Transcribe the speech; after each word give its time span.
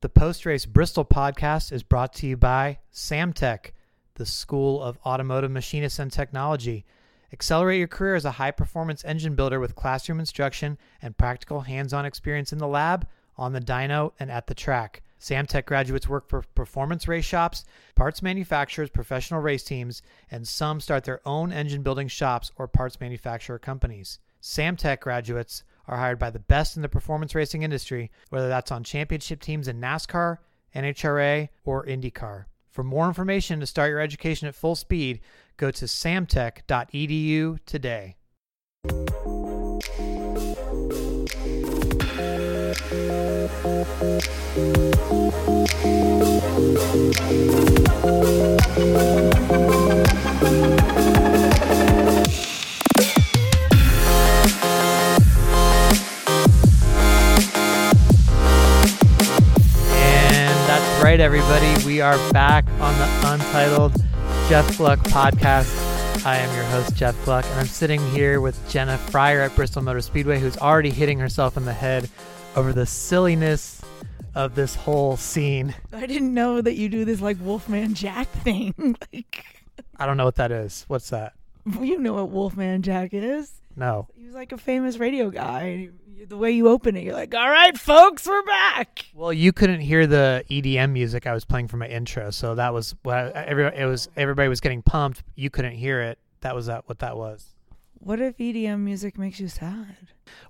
The 0.00 0.08
post 0.08 0.46
race 0.46 0.64
Bristol 0.64 1.04
podcast 1.04 1.72
is 1.72 1.82
brought 1.82 2.12
to 2.14 2.26
you 2.28 2.36
by 2.36 2.78
Samtech, 2.92 3.72
the 4.14 4.26
School 4.26 4.80
of 4.80 4.96
Automotive 5.04 5.50
Machinists 5.50 5.98
and 5.98 6.12
Technology. 6.12 6.84
Accelerate 7.32 7.80
your 7.80 7.88
career 7.88 8.14
as 8.14 8.24
a 8.24 8.30
high 8.30 8.52
performance 8.52 9.04
engine 9.04 9.34
builder 9.34 9.58
with 9.58 9.74
classroom 9.74 10.20
instruction 10.20 10.78
and 11.02 11.16
practical 11.16 11.62
hands 11.62 11.92
on 11.92 12.04
experience 12.04 12.52
in 12.52 12.60
the 12.60 12.68
lab, 12.68 13.08
on 13.36 13.52
the 13.52 13.60
dyno, 13.60 14.12
and 14.20 14.30
at 14.30 14.46
the 14.46 14.54
track. 14.54 15.02
Samtech 15.18 15.64
graduates 15.64 16.08
work 16.08 16.28
for 16.28 16.42
performance 16.54 17.08
race 17.08 17.24
shops, 17.24 17.64
parts 17.96 18.22
manufacturers, 18.22 18.90
professional 18.90 19.40
race 19.40 19.64
teams, 19.64 20.00
and 20.30 20.46
some 20.46 20.80
start 20.80 21.02
their 21.02 21.26
own 21.26 21.52
engine 21.52 21.82
building 21.82 22.06
shops 22.06 22.52
or 22.54 22.68
parts 22.68 23.00
manufacturer 23.00 23.58
companies. 23.58 24.20
Samtech 24.40 25.00
graduates 25.00 25.64
are 25.88 25.96
hired 25.96 26.18
by 26.18 26.30
the 26.30 26.38
best 26.38 26.76
in 26.76 26.82
the 26.82 26.88
performance 26.88 27.34
racing 27.34 27.62
industry, 27.62 28.10
whether 28.28 28.48
that's 28.48 28.70
on 28.70 28.84
championship 28.84 29.40
teams 29.40 29.66
in 29.66 29.80
NASCAR, 29.80 30.38
NHRA, 30.76 31.48
or 31.64 31.84
IndyCar. 31.86 32.44
For 32.70 32.84
more 32.84 33.08
information 33.08 33.58
to 33.60 33.66
start 33.66 33.90
your 33.90 33.98
education 33.98 34.46
at 34.46 34.54
full 34.54 34.76
speed, 34.76 35.20
go 35.56 35.70
to 35.72 35.86
samtech.edu 35.86 37.58
today. 37.64 38.16
And 45.84 46.17
We 61.98 62.02
are 62.02 62.32
back 62.32 62.64
on 62.78 62.96
the 62.96 63.28
Untitled 63.28 63.92
Jeff 64.48 64.76
Gluck 64.78 65.00
podcast. 65.00 66.24
I 66.24 66.36
am 66.36 66.54
your 66.54 66.62
host, 66.66 66.94
Jeff 66.94 67.16
Gluck, 67.24 67.44
and 67.44 67.58
I'm 67.58 67.66
sitting 67.66 68.00
here 68.10 68.40
with 68.40 68.56
Jenna 68.70 68.96
Fryer 68.96 69.40
at 69.40 69.56
Bristol 69.56 69.82
Motor 69.82 70.00
Speedway, 70.00 70.38
who's 70.38 70.56
already 70.58 70.90
hitting 70.90 71.18
herself 71.18 71.56
in 71.56 71.64
the 71.64 71.72
head 71.72 72.08
over 72.54 72.72
the 72.72 72.86
silliness 72.86 73.82
of 74.36 74.54
this 74.54 74.76
whole 74.76 75.16
scene. 75.16 75.74
I 75.92 76.06
didn't 76.06 76.32
know 76.32 76.60
that 76.60 76.76
you 76.76 76.88
do 76.88 77.04
this 77.04 77.20
like 77.20 77.36
Wolfman 77.40 77.94
Jack 77.94 78.28
thing. 78.44 78.96
like, 79.12 79.44
I 79.96 80.06
don't 80.06 80.16
know 80.16 80.24
what 80.24 80.36
that 80.36 80.52
is. 80.52 80.84
What's 80.86 81.10
that? 81.10 81.32
you 81.80 81.98
know 81.98 82.14
what 82.14 82.28
Wolfman 82.30 82.82
Jack 82.82 83.12
is? 83.12 83.54
No. 83.74 84.06
He 84.14 84.24
was 84.24 84.36
like 84.36 84.52
a 84.52 84.56
famous 84.56 84.98
radio 84.98 85.30
guy. 85.30 85.88
The 86.26 86.36
way 86.36 86.50
you 86.50 86.68
open 86.68 86.96
it, 86.96 87.04
you're 87.04 87.14
like, 87.14 87.34
"All 87.34 87.48
right, 87.48 87.78
folks, 87.78 88.26
we're 88.26 88.42
back." 88.42 89.06
Well, 89.14 89.32
you 89.32 89.52
couldn't 89.52 89.80
hear 89.80 90.06
the 90.06 90.44
EDM 90.50 90.92
music 90.92 91.26
I 91.26 91.32
was 91.32 91.44
playing 91.44 91.68
for 91.68 91.76
my 91.76 91.86
intro, 91.86 92.30
so 92.30 92.54
that 92.56 92.74
was 92.74 92.94
what 93.02 93.32
every 93.34 93.64
it 93.66 93.86
was. 93.86 94.08
Everybody 94.16 94.48
was 94.48 94.60
getting 94.60 94.82
pumped. 94.82 95.22
You 95.36 95.48
couldn't 95.50 95.74
hear 95.74 96.00
it. 96.00 96.18
That 96.40 96.54
was 96.54 96.66
that 96.66 96.88
what 96.88 96.98
that 97.00 97.16
was. 97.16 97.54
What 98.00 98.20
if 98.20 98.36
EDM 98.38 98.80
music 98.80 99.18
makes 99.18 99.38
you 99.40 99.48
sad? 99.48 99.96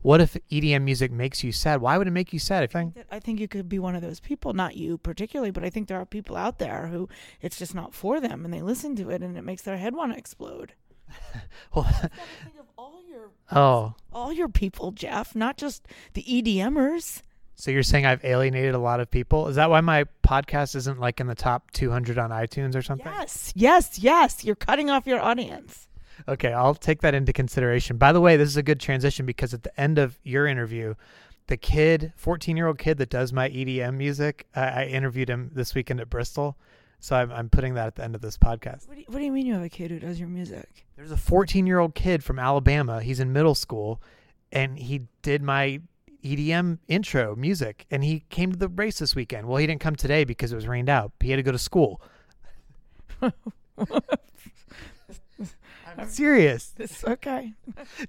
What 0.03 0.21
if 0.21 0.37
EDM 0.51 0.83
music 0.83 1.11
makes 1.11 1.43
you 1.43 1.53
sad? 1.53 1.81
Why 1.81 1.99
would 1.99 2.07
it 2.07 2.13
make 2.13 2.33
you 2.33 2.39
sad? 2.39 2.65
If 2.65 2.77
I, 2.77 2.93
I 3.11 3.21
think 3.21 3.41
you 3.41 3.49
could 3.49 3.69
be 3.69 3.79
one 3.79 3.95
of 3.95 4.03
those 4.03 4.21
people, 4.21 4.53
not 4.53 4.77
you 4.77 4.99
particularly, 4.99 5.51
but 5.51 5.65
I 5.65 5.71
think 5.71 5.89
there 5.89 6.01
are 6.01 6.07
people 6.07 6.37
out 6.37 6.59
there 6.59 6.89
who 6.89 7.09
it's 7.41 7.59
just 7.59 7.75
not 7.75 7.95
for 7.95 8.21
them, 8.21 8.45
and 8.45 8.53
they 8.53 8.63
listen 8.63 8.97
to 8.97 9.11
it, 9.11 9.23
and 9.23 9.37
it 9.37 9.45
makes 9.45 9.63
their 9.63 9.79
head 9.79 9.95
want 9.95 10.13
to 10.13 10.19
explode. 10.19 10.75
well, 11.75 11.87
of 12.59 12.67
all 12.77 13.01
your 13.09 13.31
oh, 13.53 13.95
all 14.13 14.33
your 14.33 14.49
people, 14.49 14.93
Jeff, 14.93 15.35
not 15.35 15.57
just 15.57 15.87
the 16.15 16.23
EDMers. 16.23 17.23
so 17.55 17.71
you're 17.71 17.83
saying 17.83 18.07
I've 18.07 18.25
alienated 18.25 18.75
a 18.75 18.79
lot 18.79 19.01
of 19.01 19.11
people? 19.11 19.49
Is 19.49 19.57
that 19.57 19.71
why 19.71 19.81
my 19.81 20.05
podcast 20.23 20.75
isn't 20.77 21.01
like 21.01 21.21
in 21.21 21.27
the 21.27 21.35
top 21.35 21.71
200 21.73 22.19
on 22.19 22.31
iTunes 22.31 22.75
or 22.75 22.83
something? 22.83 23.13
Yes, 23.13 23.53
yes, 23.55 23.99
yes. 23.99 24.45
You're 24.45 24.57
cutting 24.57 24.91
off 24.91 25.07
your 25.07 25.21
audience. 25.21 25.89
Okay, 26.27 26.53
I'll 26.53 26.75
take 26.75 27.01
that 27.03 27.15
into 27.15 27.33
consideration. 27.33 27.97
By 27.97 28.13
the 28.13 28.21
way, 28.21 28.37
this 28.37 28.49
is 28.49 28.57
a 28.57 28.63
good 28.63 28.81
transition 28.81 29.25
because 29.25 29.55
at 29.55 29.63
the 29.63 29.81
end 29.81 29.99
of 29.99 30.19
your 30.25 30.47
interview, 30.47 30.95
the 31.47 31.57
kid, 31.57 32.13
14 32.17 32.57
year 32.57 32.67
old 32.67 32.79
kid 32.79 32.99
that 32.99 33.09
does 33.11 33.33
my 33.33 33.49
EDM 33.49 33.95
music, 33.95 34.47
I, 34.55 34.69
I 34.69 34.85
interviewed 34.87 35.31
him 35.31 35.51
this 35.55 35.75
weekend 35.75 36.01
at 36.01 36.11
Bristol. 36.11 36.57
So 37.01 37.17
I'm, 37.17 37.31
I'm 37.31 37.49
putting 37.49 37.75
that 37.75 37.87
at 37.87 37.95
the 37.95 38.05
end 38.05 38.15
of 38.15 38.21
this 38.21 38.37
podcast. 38.37 38.89
What 38.89 38.95
do, 38.95 39.01
you, 39.01 39.07
what 39.09 39.19
do 39.19 39.25
you 39.25 39.33
mean 39.33 39.47
you 39.47 39.55
have 39.55 39.63
a 39.63 39.69
kid 39.69 39.91
who 39.91 40.01
does 40.01 40.19
your 40.19 40.29
music? 40.29 40.87
There's 40.97 41.13
a 41.13 41.17
14 41.17 41.67
year 41.67 41.79
old 41.79 41.95
kid 41.95 42.25
from 42.25 42.39
Alabama. 42.39 43.01
He's 43.03 43.21
in 43.21 43.33
middle 43.33 43.55
school 43.55 44.01
and 44.51 44.79
he 44.79 45.03
did 45.23 45.43
my 45.43 45.81
EDM 46.25 46.79
intro 46.89 47.37
music 47.37 47.87
and 47.91 48.03
he 48.03 48.25
came 48.31 48.51
to 48.51 48.59
the 48.59 48.69
race 48.69 48.99
this 48.99 49.15
weekend. 49.15 49.47
Well, 49.47 49.59
he 49.59 49.67
didn't 49.67 49.81
come 49.81 49.97
today 49.97 50.25
because 50.25 50.53
it 50.53 50.57
was 50.57 50.67
rained 50.67 50.89
out. 50.89 51.13
He 51.21 51.31
had 51.31 51.37
to 51.37 51.43
go 51.43 51.53
to 51.53 51.59
school. 51.59 52.01
I'm 55.99 56.09
serious. 56.09 56.75
It's 56.79 57.05
okay. 57.05 57.55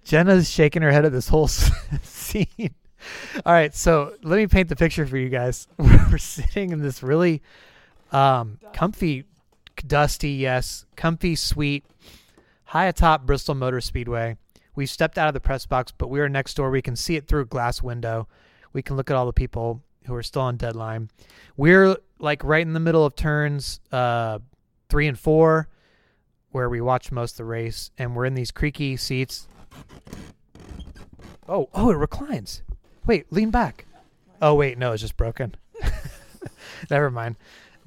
Jenna's 0.04 0.50
shaking 0.50 0.82
her 0.82 0.92
head 0.92 1.06
at 1.06 1.12
this 1.12 1.28
whole 1.30 1.48
scene. 2.04 2.76
All 3.46 3.54
right, 3.54 3.74
so 3.74 4.14
let 4.24 4.38
me 4.38 4.48
paint 4.48 4.70
the 4.70 4.76
picture 4.76 5.06
for 5.06 5.18
you 5.18 5.30
guys. 5.30 5.68
We're 5.78 6.18
sitting 6.18 6.72
in 6.72 6.82
this 6.82 7.02
really 7.02 7.42
um, 8.12 8.60
comfy, 8.74 9.26
dusty, 9.86 10.32
yes, 10.32 10.86
comfy, 10.96 11.36
sweet, 11.36 11.86
high 12.66 12.86
atop 12.86 13.26
Bristol 13.26 13.56
Motor 13.56 13.82
Speedway. 13.82 14.38
We've 14.76 14.90
stepped 14.90 15.18
out 15.18 15.28
of 15.28 15.34
the 15.34 15.40
press 15.40 15.66
box, 15.66 15.92
but 15.92 16.10
we 16.10 16.20
are 16.20 16.30
next 16.30 16.56
door. 16.56 16.70
We 16.70 16.82
can 16.82 16.96
see 16.96 17.16
it 17.16 17.28
through 17.28 17.42
a 17.42 17.46
glass 17.46 17.84
window. 17.84 18.28
We 18.72 18.82
can 18.82 18.96
look 18.96 19.10
at 19.10 19.16
all 19.18 19.26
the 19.26 19.34
people 19.34 19.82
who 20.06 20.16
are 20.16 20.24
still 20.24 20.44
on 20.44 20.58
deadline. 20.58 21.10
We're 21.58 21.98
like 22.20 22.44
right 22.44 22.66
in 22.66 22.74
the 22.74 22.80
middle 22.80 23.06
of 23.06 23.16
turns 23.16 23.80
uh, 23.92 24.40
three 24.90 25.08
and 25.08 25.20
four, 25.20 25.68
where 26.52 26.70
we 26.70 26.82
watch 26.82 27.12
most 27.12 27.34
of 27.34 27.38
the 27.38 27.46
race, 27.46 27.92
and 27.98 28.16
we're 28.16 28.26
in 28.26 28.36
these 28.36 28.52
creaky 28.52 28.98
seats. 28.98 29.48
Oh, 31.48 31.70
oh, 31.74 31.90
it 31.90 31.96
reclines. 31.96 32.64
Wait, 33.06 33.32
lean 33.32 33.50
back. 33.50 33.86
Oh, 34.42 34.56
wait, 34.56 34.78
no, 34.78 34.94
it's 34.94 35.02
just 35.02 35.18
broken. 35.18 35.56
Never 36.90 37.12
mind. 37.12 37.36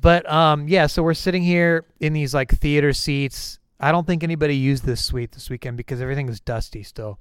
But 0.02 0.30
um, 0.30 0.66
yeah, 0.66 0.88
so 0.88 1.02
we're 1.02 1.14
sitting 1.14 1.44
here 1.44 1.84
in 2.00 2.12
these 2.12 2.34
like 2.34 2.50
theater 2.50 2.92
seats. 2.92 3.60
I 3.78 3.92
don't 3.92 4.06
think 4.06 4.24
anybody 4.24 4.56
used 4.56 4.84
this 4.84 5.02
suite 5.02 5.32
this 5.32 5.48
weekend 5.48 5.76
because 5.76 6.00
everything 6.02 6.28
is 6.28 6.40
dusty 6.40 6.82
still. 6.82 7.18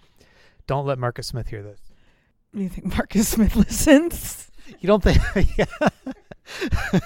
Don't 0.66 0.86
let 0.86 0.98
Marcus 0.98 1.28
Smith 1.28 1.48
hear 1.48 1.62
this. 1.62 1.80
Do 2.54 2.62
you 2.62 2.70
think 2.70 2.88
Marcus 2.88 3.28
Smith 3.30 3.56
listens? 3.56 4.50
You 4.80 4.88
don't 4.88 5.04
think? 5.04 5.20
yeah. 5.58 5.66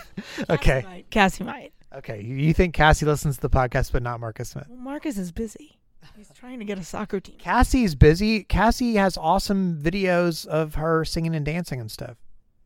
okay, 0.50 0.82
Cassie 0.82 0.88
might. 0.88 1.12
Cassie 1.12 1.44
might. 1.44 1.74
okay. 1.98 2.22
You 2.22 2.36
you 2.36 2.54
think 2.54 2.74
Cassie 2.74 3.06
listens 3.06 3.36
to 3.36 3.42
the 3.42 3.50
podcast, 3.50 3.92
but 3.92 4.02
not 4.02 4.22
Marcus 4.22 4.50
Smith? 4.50 4.68
Well, 4.70 4.80
Marcus 4.80 5.18
is 5.18 5.34
busy. 5.34 5.78
He's 6.16 6.32
trying 6.34 6.60
to 6.60 6.66
get 6.66 6.78
a 6.78 6.84
soccer 6.84 7.20
team. 7.20 7.36
Cassie's 7.38 7.96
busy. 7.96 8.44
Cassie 8.44 8.96
has 8.96 9.18
awesome 9.18 9.78
videos 9.82 10.46
of 10.46 10.76
her 10.76 11.04
singing 11.04 11.36
and 11.36 11.46
dancing 11.46 11.82
and 11.82 11.92
stuff. 11.92 12.16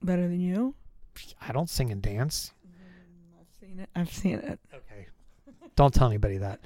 Better 0.03 0.24
than 0.28 0.40
you? 0.40 0.76
I 1.41 1.52
don't 1.52 1.70
sing 1.70 1.91
and 1.91 2.02
dance. 2.02 2.53
I've 3.95 4.12
seen 4.12 4.35
it. 4.35 4.40
I've 4.40 4.40
seen 4.40 4.40
it. 4.40 4.59
Okay. 4.73 5.07
Don't 5.75 5.94
tell 5.94 6.07
anybody 6.07 6.38
that. 6.38 6.59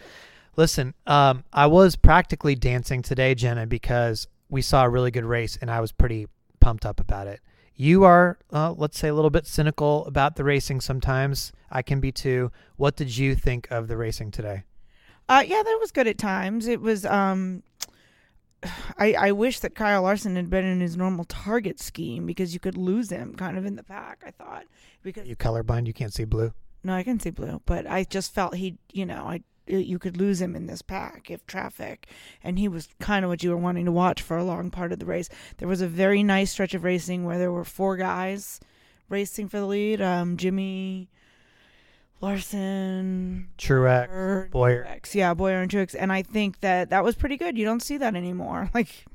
Listen, 0.55 0.93
um, 1.07 1.43
I 1.51 1.67
was 1.67 1.95
practically 1.95 2.55
dancing 2.55 3.01
today, 3.01 3.33
Jenna, 3.33 3.65
because 3.65 4.27
we 4.49 4.61
saw 4.61 4.83
a 4.83 4.89
really 4.89 5.11
good 5.11 5.25
race 5.25 5.57
and 5.59 5.71
I 5.71 5.79
was 5.79 5.91
pretty 5.91 6.27
pumped 6.59 6.85
up 6.85 6.99
about 6.99 7.27
it. 7.27 7.39
You 7.75 8.03
are, 8.03 8.37
uh, 8.51 8.73
let's 8.73 8.99
say, 8.99 9.07
a 9.07 9.15
little 9.15 9.31
bit 9.31 9.47
cynical 9.47 10.05
about 10.05 10.35
the 10.35 10.43
racing 10.43 10.79
sometimes. 10.79 11.51
I 11.71 11.81
can 11.81 11.99
be 11.99 12.11
too. 12.11 12.51
What 12.75 12.95
did 12.95 13.17
you 13.17 13.33
think 13.33 13.67
of 13.71 13.87
the 13.87 13.97
racing 13.97 14.29
today? 14.29 14.63
Uh, 15.27 15.43
yeah, 15.45 15.63
that 15.63 15.77
was 15.81 15.91
good 15.91 16.07
at 16.07 16.19
times. 16.19 16.67
It 16.67 16.81
was. 16.81 17.03
Um, 17.05 17.63
I 18.97 19.13
I 19.13 19.31
wish 19.31 19.59
that 19.59 19.73
Kyle 19.75 20.03
Larson 20.03 20.35
had 20.35 20.49
been 20.49 20.65
in 20.65 20.81
his 20.81 20.95
normal 20.95 21.25
target 21.25 21.79
scheme 21.79 22.25
because 22.25 22.53
you 22.53 22.59
could 22.59 22.77
lose 22.77 23.09
him 23.09 23.35
kind 23.35 23.57
of 23.57 23.65
in 23.65 23.75
the 23.75 23.83
pack. 23.83 24.23
I 24.25 24.31
thought 24.31 24.65
because 25.01 25.27
You 25.27 25.35
colorblind, 25.35 25.87
you 25.87 25.93
can't 25.93 26.13
see 26.13 26.25
blue. 26.25 26.53
No, 26.83 26.93
I 26.93 27.03
can 27.03 27.19
see 27.19 27.29
blue, 27.29 27.61
but 27.65 27.89
I 27.89 28.03
just 28.03 28.33
felt 28.33 28.55
he, 28.55 28.77
you 28.91 29.05
know, 29.05 29.23
I 29.25 29.43
you 29.65 29.97
could 29.97 30.17
lose 30.17 30.41
him 30.41 30.57
in 30.57 30.65
this 30.65 30.81
pack 30.81 31.31
if 31.31 31.45
traffic, 31.47 32.07
and 32.43 32.59
he 32.59 32.67
was 32.67 32.89
kind 32.99 33.23
of 33.23 33.29
what 33.29 33.43
you 33.43 33.49
were 33.49 33.57
wanting 33.57 33.85
to 33.85 33.91
watch 33.93 34.21
for 34.21 34.37
a 34.37 34.43
long 34.43 34.69
part 34.69 34.91
of 34.91 34.99
the 34.99 35.05
race. 35.05 35.29
There 35.57 35.69
was 35.69 35.79
a 35.79 35.87
very 35.87 36.21
nice 36.21 36.51
stretch 36.51 36.73
of 36.73 36.83
racing 36.83 37.23
where 37.23 37.37
there 37.37 37.51
were 37.51 37.63
four 37.63 37.95
guys 37.95 38.59
racing 39.07 39.47
for 39.47 39.59
the 39.59 39.65
lead. 39.65 40.01
Um, 40.01 40.35
Jimmie 40.35 41.09
Larson, 42.19 43.49
Truex, 43.57 44.07
Bowyer, 44.07 44.49
Bowyer. 44.51 44.85
Truex. 44.85 45.13
yeah, 45.13 45.33
Bowyer 45.33 45.61
and 45.61 45.71
Truex, 45.71 45.95
and 45.97 46.11
I 46.11 46.21
think 46.21 46.61
that 46.61 46.89
that 46.89 47.03
was 47.03 47.15
pretty 47.15 47.37
good. 47.37 47.57
You 47.57 47.65
don't 47.65 47.81
see 47.81 47.97
that 47.97 48.15
anymore. 48.15 48.69
Like, 48.73 49.05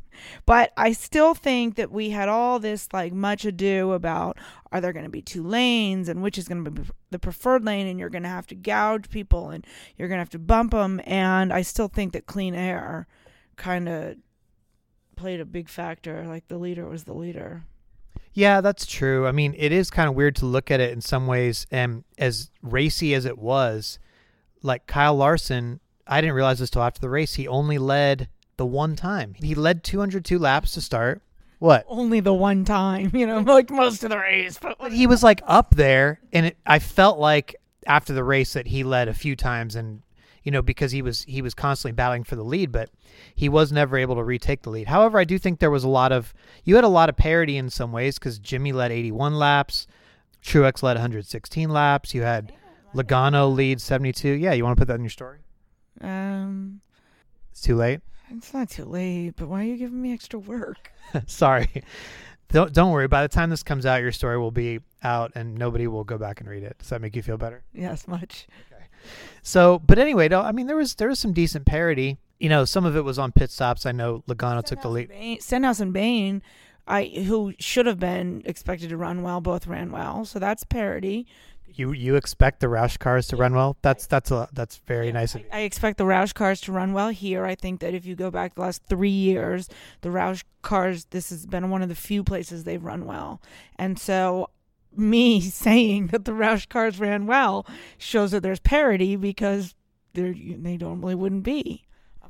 but 0.47 0.73
I 0.77 0.93
still 0.93 1.35
think 1.35 1.77
that 1.77 1.91
we 1.91 2.11
had 2.11 2.29
all 2.29 2.59
this 2.59 2.89
like 2.93 3.13
much 3.13 3.45
ado 3.45 3.93
about 3.93 4.39
are 4.73 4.81
there 4.81 4.93
going 4.93 5.05
to 5.05 5.11
be 5.11 5.23
two 5.23 5.43
lanes 5.43 6.09
and 6.09 6.23
which 6.23 6.39
is 6.39 6.49
going 6.49 6.65
to 6.65 6.71
be 6.71 6.83
the 7.11 7.19
preferred 7.19 7.65
lane, 7.65 7.87
and 7.87 7.99
you're 7.99 8.11
going 8.11 8.23
to 8.23 8.29
have 8.29 8.47
to 8.49 8.55
gouge 8.55 9.09
people 9.09 9.51
and 9.51 9.67
you're 9.97 10.09
going 10.09 10.19
to 10.19 10.23
have 10.23 10.31
to 10.31 10.39
bump 10.39 10.73
them. 10.73 11.01
And 11.05 11.53
I 11.53 11.63
still 11.63 11.89
think 11.89 12.13
that 12.13 12.27
clean 12.27 12.55
air 12.55 13.07
kind 13.57 13.89
of 13.89 14.17
played 15.17 15.41
a 15.41 15.45
big 15.45 15.69
factor. 15.69 16.25
Like 16.27 16.49
the 16.49 16.59
leader 16.59 16.89
was 16.89 17.05
the 17.05 17.15
leader. 17.15 17.65
Yeah, 18.33 18.61
that's 18.61 18.87
true. 18.87 19.27
I 19.27 19.33
mean, 19.33 19.55
it 19.59 19.73
is 19.73 19.91
kind 19.91 20.09
of 20.09 20.15
weird 20.15 20.37
to 20.37 20.47
look 20.47 20.71
at 20.71 20.81
it 20.81 20.93
in 20.93 21.01
some 21.01 21.27
ways, 21.27 21.67
and 21.73 22.05
as 22.19 22.51
racy 22.63 23.13
as 23.15 23.25
it 23.25 23.37
was, 23.37 23.99
like 24.63 24.87
Kyle 24.87 25.17
Larson, 25.17 25.81
I 26.07 26.21
didn't 26.21 26.37
realize 26.37 26.61
this 26.61 26.71
till 26.71 26.83
after 26.83 27.01
the 27.01 27.09
race. 27.09 27.35
He 27.35 27.49
only 27.49 27.79
led 27.79 28.29
the 28.59 28.67
one 28.67 28.95
time. 28.95 29.35
He 29.35 29.55
led 29.55 29.83
202 29.83 30.39
laps 30.39 30.73
to 30.73 30.83
start. 30.83 31.23
What? 31.59 31.87
Only 31.89 32.21
the 32.21 32.35
one 32.35 32.65
time, 32.65 33.11
you 33.15 33.27
know, 33.27 33.41
like 33.41 33.71
most 33.71 34.05
of 34.05 34.11
the 34.11 34.19
race. 34.19 34.59
But 34.61 34.77
But 34.79 34.93
he 34.93 35.07
was 35.07 35.23
like 35.23 35.41
up 35.47 35.75
there, 35.75 36.21
and 36.33 36.47
it, 36.47 36.59
I 36.67 36.79
felt 36.79 37.19
like 37.19 37.57
after 37.87 38.13
the 38.13 38.23
race 38.23 38.53
that 38.53 38.67
he 38.67 38.85
led 38.85 39.09
a 39.09 39.15
few 39.15 39.35
times, 39.35 39.75
and 39.75 40.03
you 40.45 40.53
know 40.53 40.63
because 40.63 40.93
he 40.93 41.03
was 41.03 41.23
he 41.25 41.43
was 41.43 41.55
constantly 41.55 41.97
battling 41.97 42.23
for 42.25 42.37
the 42.37 42.45
lead, 42.45 42.71
but 42.71 42.91
he 43.35 43.49
was 43.49 43.73
never 43.73 43.97
able 43.97 44.15
to 44.17 44.23
retake 44.23 44.63
the 44.63 44.71
lead. 44.71 44.87
However, 44.87 45.19
I 45.19 45.25
do 45.25 45.39
think 45.39 45.59
there 45.59 45.71
was 45.71 45.83
a 45.85 45.89
lot 45.89 46.13
of 46.13 46.33
you 46.65 46.77
had 46.77 46.85
a 46.85 46.89
lot 46.89 47.09
of 47.09 47.17
parity 47.17 47.57
in 47.57 47.71
some 47.71 47.91
ways 47.91 48.19
because 48.19 48.39
Jimmie 48.39 48.73
led 48.73 48.93
81 48.93 49.35
laps, 49.35 49.89
Truex 50.45 50.83
led 50.83 50.95
116 50.95 51.71
laps. 51.71 52.15
You 52.15 52.23
had 52.23 52.53
Logano 52.95 53.53
lead 53.53 53.81
72. 53.81 54.29
Yeah, 54.29 54.53
you 54.53 54.65
want 54.65 54.77
to 54.77 54.81
put 54.81 54.89
that 54.89 54.95
in 54.95 55.03
your 55.03 55.11
story? 55.11 55.39
um, 56.01 56.81
It's 57.51 57.61
too 57.61 57.75
late. 57.75 58.01
It's 58.31 58.53
not 58.53 58.71
too 58.71 58.85
late. 58.85 59.35
But 59.37 59.49
why 59.49 59.61
are 59.61 59.67
you 59.67 59.77
giving 59.77 60.01
me 60.01 60.13
extra 60.13 60.39
work? 60.39 60.93
Sorry. 61.27 61.83
Don't 62.51 62.73
don't 62.73 62.93
worry. 62.93 63.09
By 63.09 63.23
the 63.23 63.29
time 63.29 63.51
this 63.51 63.63
comes 63.63 63.85
out, 63.85 64.01
your 64.01 64.13
story 64.13 64.39
will 64.39 64.51
be 64.51 64.81
out, 65.03 65.33
and 65.35 65.55
nobody 65.57 65.87
will 65.87 66.05
go 66.05 66.17
back 66.17 66.41
and 66.41 66.49
read 66.49 66.63
it. 66.63 66.79
Does 66.79 66.89
that 66.89 67.01
make 67.01 67.15
you 67.15 67.23
feel 67.23 67.37
better? 67.37 67.63
Yes, 67.75 68.09
much. 68.09 68.47
Okay. 68.73 68.85
So, 69.43 69.79
but 69.81 69.99
anyway, 69.99 70.29
though, 70.29 70.41
I 70.41 70.53
mean, 70.53 70.67
there 70.67 70.77
was 70.77 70.95
there 70.95 71.09
was 71.09 71.19
some 71.19 71.33
decent 71.33 71.67
parity. 71.67 72.19
You 72.39 72.49
know, 72.49 72.65
some 72.65 72.87
of 72.87 72.97
it 72.97 73.03
was 73.03 73.19
on 73.19 73.33
pit 73.33 73.51
stops. 73.51 73.85
I 73.85 73.93
know 73.93 74.23
Logano 74.29 74.65
took 74.65 74.81
the 74.81 74.89
lead. 74.89 75.09
Bayne, 75.09 75.41
Stenhouse 75.41 75.81
and 75.81 75.93
Bayne, 75.93 76.41
I 76.87 77.05
who 77.27 77.53
should 77.59 77.87
have 77.87 77.99
been 77.99 78.43
expected 78.47 78.89
to 78.91 78.97
run 78.97 79.23
well, 79.23 79.41
both 79.41 79.67
ran 79.67 79.91
well. 79.91 80.25
So 80.25 80.39
that's 80.39 80.65
parity. 80.65 81.27
You 81.75 81.93
you 81.93 82.17
expect 82.17 82.61
the 82.61 82.67
Roush 82.67 82.99
cars 82.99 83.29
to 83.29 83.37
run 83.37 83.55
well? 83.55 83.77
That's 83.83 84.07
that's 84.07 84.31
a 84.31 84.49
that's 84.53 84.79
very 84.79 85.13
nice 85.13 85.35
of 85.35 85.43
you. 85.43 85.47
I 85.53 85.61
expect 85.61 85.99
the 85.99 86.05
Roush 86.05 86.35
cars 86.35 86.61
to 86.63 86.73
run 86.73 86.93
well 86.93 87.11
here. 87.11 87.45
I 87.45 87.55
think 87.55 87.81
that 87.81 87.95
if 87.95 88.05
you 88.05 88.17
go 88.17 88.31
back 88.31 88.55
the 88.55 88.63
last 88.63 88.83
three 88.89 89.09
years, 89.09 89.69
the 90.01 90.09
Roush 90.09 90.43
cars, 90.63 91.07
this 91.11 91.31
has 91.31 91.47
been 91.47 91.71
one 91.71 91.83
of 91.83 91.89
the 91.89 91.95
few 91.95 92.25
places 92.25 92.65
they've 92.65 92.83
run 92.83 93.07
well. 93.07 93.41
And 93.77 93.99
so, 93.99 94.51
me 94.97 95.41
saying 95.51 96.09
that 96.09 96.25
the 96.25 96.33
Roush 96.33 96.69
cars 96.69 96.99
ran 96.99 97.27
well 97.27 97.67
shows 97.97 98.33
that 98.33 98.43
there's 98.43 98.61
parity 98.61 99.17
because 99.17 99.75
they're, 100.15 100.35
they 100.35 100.77
normally 100.77 101.15
wouldn't 101.15 101.45
be. 101.45 101.85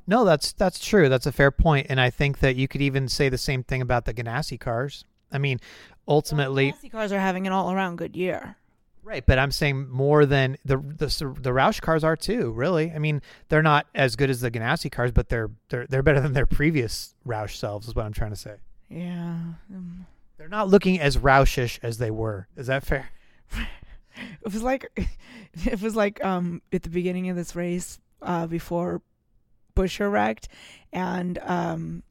No, 0.06 0.24
that's 0.24 0.52
that's 0.52 0.78
true. 0.78 1.08
That's 1.08 1.26
a 1.26 1.32
fair 1.32 1.50
point, 1.50 1.86
and 1.90 2.00
I 2.00 2.08
think 2.10 2.38
that 2.40 2.56
you 2.56 2.66
could 2.66 2.80
even 2.80 3.08
say 3.08 3.28
the 3.28 3.38
same 3.38 3.62
thing 3.62 3.82
about 3.82 4.06
the 4.06 4.14
Ganassi 4.14 4.58
cars. 4.58 5.04
I 5.30 5.36
mean, 5.36 5.60
ultimately, 6.06 6.72
Ganassi 6.72 6.90
cars 6.90 7.12
are 7.12 7.20
having 7.20 7.46
an 7.46 7.52
all 7.52 7.70
around 7.70 7.96
good 7.96 8.16
year. 8.16 8.56
Right? 9.08 9.24
But 9.24 9.38
I'm 9.38 9.50
saying 9.52 9.88
more 9.88 10.26
than 10.26 10.58
the 10.66 10.76
the 10.76 11.06
the 11.40 11.50
Roush 11.50 11.80
cars 11.80 12.04
are 12.04 12.14
too. 12.14 12.52
Really, 12.52 12.92
I 12.92 12.98
mean, 12.98 13.22
they're 13.48 13.62
not 13.62 13.86
as 13.94 14.16
good 14.16 14.28
as 14.28 14.42
the 14.42 14.50
Ganassi 14.50 14.92
cars, 14.92 15.12
but 15.12 15.30
they're 15.30 15.50
they're 15.70 15.86
they're 15.86 16.02
better 16.02 16.20
than 16.20 16.34
their 16.34 16.44
previous 16.44 17.14
Roush 17.26 17.56
selves. 17.56 17.88
Is 17.88 17.94
what 17.94 18.04
I'm 18.04 18.12
trying 18.12 18.32
to 18.32 18.36
say. 18.36 18.56
Yeah. 18.90 19.38
Um, 19.74 20.06
They're 20.36 20.48
not 20.48 20.68
looking 20.68 21.00
as 21.00 21.16
Roushish 21.16 21.78
as 21.82 21.96
they 21.96 22.10
were. 22.10 22.48
Is 22.54 22.66
that 22.66 22.84
fair? 22.84 23.08
it 23.56 24.52
was 24.52 24.62
like 24.62 24.90
it 25.64 25.80
was 25.80 25.96
like 25.96 26.22
um 26.22 26.60
at 26.70 26.82
the 26.82 26.90
beginning 26.90 27.30
of 27.30 27.36
this 27.36 27.56
race 27.56 27.98
uh 28.20 28.46
before 28.46 29.00
Buescher 29.74 30.12
wrecked 30.12 30.48
and 30.92 31.38
um 31.44 32.02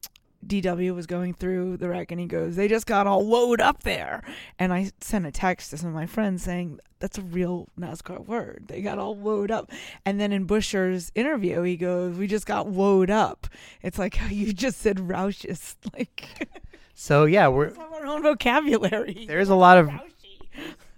DW 0.48 0.96
was 0.96 1.06
going 1.06 1.34
through 1.34 1.78
the 1.78 1.90
wreck 1.90 2.12
and 2.12 2.20
he 2.20 2.26
goes, 2.28 2.56
They 2.56 2.68
just 2.68 2.86
got 2.86 3.08
all 3.08 3.24
woed 3.26 3.60
up 3.60 3.84
there 3.84 4.24
and 4.58 4.74
I 4.74 4.92
sent 5.02 5.26
a 5.26 5.32
text 5.32 5.72
to 5.72 5.78
some 5.78 5.90
of 5.90 5.96
my 5.96 6.06
friends 6.06 6.44
saying 6.44 6.80
that's 7.00 7.18
a 7.18 7.22
real 7.22 7.68
NASCAR 7.80 8.26
word. 8.26 8.66
They 8.68 8.82
got 8.82 8.98
all 8.98 9.16
woed 9.16 9.52
up. 9.52 9.72
And 10.06 10.20
then 10.20 10.32
in 10.32 10.48
Buescher's 10.48 11.12
interview 11.16 11.62
he 11.62 11.78
goes, 11.78 12.16
We 12.16 12.28
just 12.28 12.46
got 12.46 12.68
woed 12.68 13.10
up. 13.10 13.48
It's 13.82 14.00
like 14.00 14.16
how 14.16 14.28
you 14.32 14.54
just 14.54 14.80
said 14.80 15.00
Roush's 15.00 15.76
like 15.94 16.48
So 16.94 17.26
yeah, 17.26 17.48
we're 17.48 17.74
have 17.76 17.94
our 17.94 18.06
own 18.06 18.24
vocabulary. 18.24 19.26
there's 19.28 19.50
a 19.50 19.56
lot 19.56 19.78
of 19.78 19.90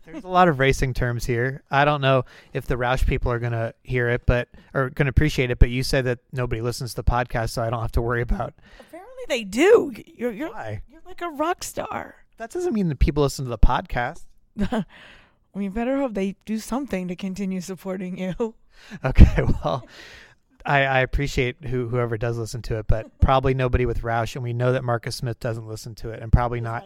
There's 0.06 0.24
a 0.24 0.28
lot 0.28 0.48
of 0.48 0.58
racing 0.58 0.96
terms 0.96 1.26
here. 1.26 1.62
I 1.70 1.86
don't 1.86 2.02
know 2.02 2.26
if 2.52 2.66
the 2.66 2.76
Roush 2.76 3.06
people 3.06 3.32
are 3.32 3.38
gonna 3.38 3.74
hear 3.84 4.10
it, 4.10 4.26
but 4.26 4.48
or 4.74 4.90
gonna 4.90 5.10
appreciate 5.12 5.52
it. 5.52 5.60
But 5.60 5.70
you 5.70 5.84
said 5.84 6.06
that 6.06 6.20
nobody 6.32 6.62
listens 6.62 6.92
to 6.92 6.96
the 6.96 7.04
podcast, 7.04 7.52
so 7.52 7.62
I 7.62 7.70
don't 7.70 7.82
have 7.82 7.92
to 7.92 8.02
worry 8.02 8.22
about 8.22 8.56
they 9.30 9.44
do. 9.44 9.94
You're 10.06 10.32
you're 10.32 10.50
why. 10.52 10.82
you're 10.90 11.02
like 11.06 11.22
a 11.22 11.30
rock 11.30 11.64
star. 11.64 12.16
That 12.38 12.52
doesn't 12.52 12.74
mean 12.74 12.90
that 12.90 13.00
people 13.00 13.24
listen 13.24 13.46
to 13.46 13.50
the 13.50 13.58
podcast. 13.58 14.26
we 15.54 15.68
better 15.68 15.98
hope 15.98 16.14
they 16.14 16.36
do 16.46 16.58
something 16.58 17.08
to 17.08 17.16
continue 17.16 17.62
supporting 17.62 18.18
you. 18.18 18.56
Okay, 19.04 19.44
well, 19.62 19.86
I, 20.66 20.86
I 20.86 21.00
appreciate 21.02 21.66
who 21.66 21.90
whoever 21.90 22.18
does 22.18 22.38
listen 22.38 22.62
to 22.62 22.78
it, 22.80 22.88
but 22.88 23.20
probably 23.22 23.54
nobody 23.54 23.86
with 23.86 24.04
Roush, 24.04 24.36
and 24.36 24.44
we 24.44 24.54
know 24.54 24.72
that 24.72 24.86
Marcus 24.86 25.18
Smith 25.18 25.38
doesn't 25.42 25.68
listen 25.68 25.96
to 25.96 26.12
it, 26.12 26.22
and 26.22 26.32
probably 26.32 26.62
not. 26.62 26.86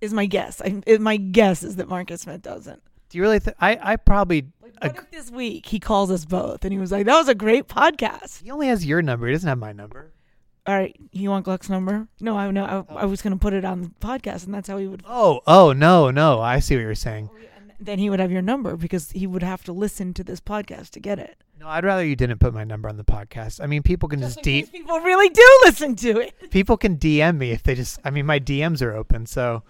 Is 0.00 0.14
my 0.14 0.24
guess. 0.24 0.62
I, 0.62 0.82
it, 0.86 1.02
my 1.02 1.18
guess 1.18 1.62
is 1.62 1.76
that 1.76 1.86
Marcus 1.86 2.22
Smith 2.22 2.40
doesn't. 2.40 2.82
Do 3.10 3.18
you 3.18 3.22
really? 3.22 3.40
Th- 3.40 3.54
I 3.60 3.78
I 3.82 3.96
probably. 3.96 4.46
Like, 4.62 4.72
Ag- 4.80 4.94
what 4.94 5.04
if 5.04 5.10
this 5.10 5.30
week 5.30 5.66
he 5.66 5.78
calls 5.78 6.10
us 6.10 6.24
both 6.24 6.64
and 6.64 6.72
he 6.72 6.78
was 6.78 6.90
like, 6.90 7.04
"That 7.04 7.18
was 7.18 7.28
a 7.28 7.34
great 7.34 7.68
podcast." 7.68 8.42
He 8.42 8.50
only 8.50 8.68
has 8.68 8.86
your 8.86 9.02
number. 9.02 9.26
He 9.26 9.34
doesn't 9.34 9.48
have 9.48 9.58
my 9.58 9.72
number. 9.72 10.12
All 10.66 10.74
right, 10.74 10.96
you 11.12 11.28
want 11.28 11.44
Gluck's 11.44 11.68
number? 11.68 12.08
No, 12.20 12.38
I 12.38 12.50
no, 12.50 12.86
I, 12.88 13.02
I 13.02 13.04
was 13.04 13.20
going 13.20 13.34
to 13.34 13.38
put 13.38 13.52
it 13.52 13.66
on 13.66 13.82
the 13.82 13.88
podcast, 14.00 14.46
and 14.46 14.54
that's 14.54 14.66
how 14.68 14.78
he 14.78 14.86
would. 14.86 15.02
Oh, 15.06 15.40
oh 15.46 15.72
no, 15.74 16.10
no. 16.10 16.40
I 16.40 16.60
see 16.60 16.74
what 16.74 16.80
you're 16.80 16.94
saying. 16.94 17.28
Oh, 17.30 17.38
then 17.78 17.98
he 17.98 18.08
would 18.08 18.20
have 18.20 18.30
your 18.32 18.40
number 18.40 18.76
because 18.76 19.10
he 19.10 19.26
would 19.26 19.42
have 19.42 19.62
to 19.64 19.72
listen 19.72 20.14
to 20.14 20.24
this 20.24 20.40
podcast 20.40 20.90
to 20.90 21.00
get 21.00 21.18
it. 21.18 21.36
No, 21.60 21.68
I'd 21.68 21.84
rather 21.84 22.04
you 22.04 22.16
didn't 22.16 22.38
put 22.38 22.54
my 22.54 22.64
number 22.64 22.88
on 22.88 22.96
the 22.96 23.04
podcast. 23.04 23.62
I 23.62 23.66
mean, 23.66 23.82
people 23.82 24.08
can 24.08 24.20
just, 24.20 24.38
in 24.38 24.42
D- 24.42 24.62
case 24.62 24.70
people 24.70 24.98
really 25.00 25.28
do 25.28 25.60
listen 25.64 25.96
to 25.96 26.20
it. 26.20 26.34
people 26.50 26.78
can 26.78 26.96
DM 26.96 27.36
me 27.36 27.50
if 27.50 27.62
they 27.62 27.74
just. 27.74 28.00
I 28.02 28.08
mean, 28.10 28.24
my 28.24 28.40
DMs 28.40 28.80
are 28.80 28.92
open. 28.92 29.26
So, 29.26 29.64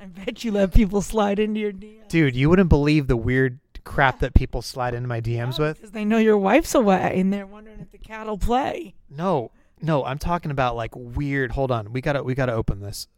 I 0.00 0.04
bet 0.04 0.44
you 0.44 0.52
let 0.52 0.74
people 0.74 1.00
slide 1.00 1.38
into 1.38 1.60
your 1.60 1.72
DMs. 1.72 2.08
dude, 2.08 2.36
you 2.36 2.50
wouldn't 2.50 2.68
believe 2.68 3.06
the 3.06 3.16
weird 3.16 3.58
crap 3.84 4.18
that 4.20 4.34
people 4.34 4.60
slide 4.60 4.92
into 4.92 5.08
my 5.08 5.20
DMs 5.20 5.58
with. 5.58 5.76
Because 5.78 5.92
they 5.92 6.04
know 6.04 6.18
your 6.18 6.36
wife's 6.36 6.74
away 6.74 7.18
and 7.18 7.32
they're 7.32 7.46
wondering 7.46 7.80
if 7.80 7.90
the 7.90 7.96
cat'll 7.98 8.36
play. 8.36 8.94
No, 9.08 9.50
no, 9.82 10.04
I'm 10.04 10.18
talking 10.18 10.50
about 10.50 10.76
like 10.76 10.92
weird. 10.94 11.52
Hold 11.52 11.70
on, 11.70 11.92
we 11.92 12.00
gotta 12.00 12.22
we 12.22 12.34
gotta 12.34 12.52
open 12.52 12.80
this. 12.80 13.08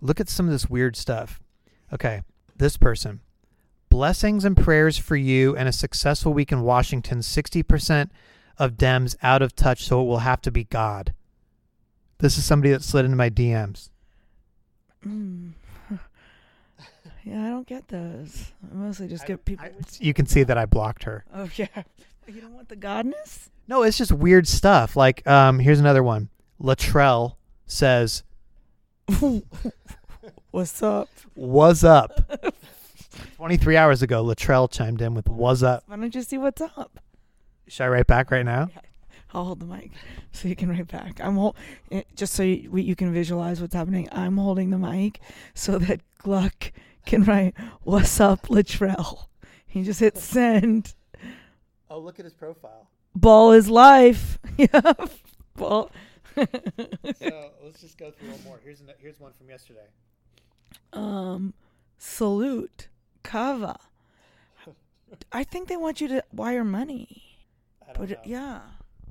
Look 0.00 0.20
at 0.20 0.28
some 0.28 0.46
of 0.46 0.52
this 0.52 0.68
weird 0.68 0.96
stuff. 0.96 1.40
Okay, 1.92 2.22
this 2.56 2.76
person. 2.76 3.20
Blessings 3.88 4.44
and 4.44 4.56
prayers 4.56 4.96
for 4.98 5.16
you 5.16 5.54
and 5.56 5.68
a 5.68 5.72
successful 5.72 6.32
week 6.32 6.50
in 6.50 6.62
Washington. 6.62 7.22
Sixty 7.22 7.62
percent 7.62 8.10
of 8.58 8.72
Dems 8.72 9.16
out 9.22 9.42
of 9.42 9.54
touch, 9.54 9.84
so 9.84 10.00
it 10.02 10.04
will 10.06 10.18
have 10.18 10.40
to 10.42 10.50
be 10.50 10.64
God. 10.64 11.12
This 12.18 12.38
is 12.38 12.44
somebody 12.44 12.70
that 12.72 12.82
slid 12.82 13.04
into 13.04 13.16
my 13.16 13.28
DMs. 13.30 13.90
Mm. 15.06 15.52
yeah, 17.24 17.44
I 17.46 17.48
don't 17.50 17.66
get 17.66 17.88
those. 17.88 18.52
I 18.70 18.74
mostly 18.74 19.08
just 19.08 19.26
get 19.26 19.44
people. 19.44 19.64
I- 19.66 19.72
you 20.00 20.14
can 20.14 20.26
see 20.26 20.42
that 20.44 20.56
I 20.56 20.66
blocked 20.66 21.04
her. 21.04 21.24
oh 21.34 21.48
yeah, 21.56 21.66
you 22.26 22.40
don't 22.40 22.54
want 22.54 22.68
the 22.68 22.76
godness. 22.76 23.48
No, 23.68 23.82
it's 23.82 23.98
just 23.98 24.12
weird 24.12 24.46
stuff. 24.48 24.96
Like, 24.96 25.26
um, 25.26 25.58
here's 25.58 25.80
another 25.80 26.02
one. 26.02 26.28
Latrell 26.60 27.36
says, 27.66 28.22
What's 30.50 30.82
up? 30.82 31.08
"Was 31.34 31.82
up." 31.82 32.30
23 33.36 33.76
hours 33.76 34.02
ago, 34.02 34.22
Latrell 34.24 34.70
chimed 34.70 35.00
in 35.00 35.14
with 35.14 35.28
"Was 35.28 35.62
up." 35.62 35.82
Why 35.86 35.96
don't 35.96 36.14
you 36.14 36.22
see 36.22 36.38
what's 36.38 36.60
up? 36.60 37.00
Should 37.66 37.84
I 37.84 37.88
write 37.88 38.06
back 38.06 38.30
right 38.30 38.44
now? 38.44 38.68
I'll 39.32 39.46
hold 39.46 39.60
the 39.60 39.66
mic 39.66 39.92
so 40.32 40.48
you 40.48 40.54
can 40.56 40.68
write 40.68 40.88
back. 40.88 41.20
I'm 41.22 41.36
hol- 41.36 41.56
eh, 41.90 42.02
just 42.14 42.34
so 42.34 42.42
you, 42.42 42.76
you 42.76 42.94
can 42.94 43.12
visualize 43.14 43.60
what's 43.62 43.74
happening. 43.74 44.08
I'm 44.12 44.36
holding 44.36 44.68
the 44.70 44.78
mic 44.78 45.20
so 45.54 45.78
that 45.78 46.00
Gluck 46.18 46.70
can 47.06 47.24
write 47.24 47.54
"What's 47.82 48.20
up, 48.20 48.48
Latrell." 48.48 49.26
He 49.66 49.82
just 49.84 50.00
hit 50.00 50.18
send. 50.18 50.94
Oh, 51.88 51.98
look 51.98 52.18
at 52.18 52.26
his 52.26 52.34
profile. 52.34 52.90
Ball 53.14 53.52
is 53.52 53.68
life. 53.68 54.38
yeah. 54.56 54.92
Ball. 55.56 55.90
So 56.34 56.46
let's 57.64 57.80
just 57.80 57.98
go 57.98 58.10
through 58.10 58.30
one 58.30 58.42
more. 58.44 58.60
Here's 58.64 58.80
an, 58.80 58.88
here's 58.98 59.20
one 59.20 59.32
from 59.32 59.48
yesterday. 59.48 59.86
um, 60.92 61.54
salute, 61.98 62.88
Kava. 63.22 63.78
I 65.32 65.44
think 65.44 65.68
they 65.68 65.76
want 65.76 66.00
you 66.00 66.08
to 66.08 66.24
wire 66.32 66.64
money. 66.64 67.38
I 67.86 67.92
But 67.98 68.10
it- 68.12 68.20
yeah. 68.24 68.60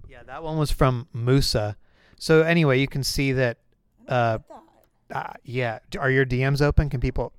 Yeah, 0.09 0.23
that 0.23 0.43
one 0.43 0.57
was 0.57 0.71
from 0.71 1.07
Musa. 1.13 1.77
So 2.17 2.41
anyway, 2.41 2.79
you 2.79 2.87
can 2.87 3.03
see 3.03 3.31
that. 3.33 3.57
Uh, 4.07 4.39
uh, 5.09 5.33
yeah, 5.43 5.79
are 5.97 6.09
your 6.11 6.25
DMs 6.25 6.61
open? 6.61 6.89
Can 6.89 6.99
people? 6.99 7.31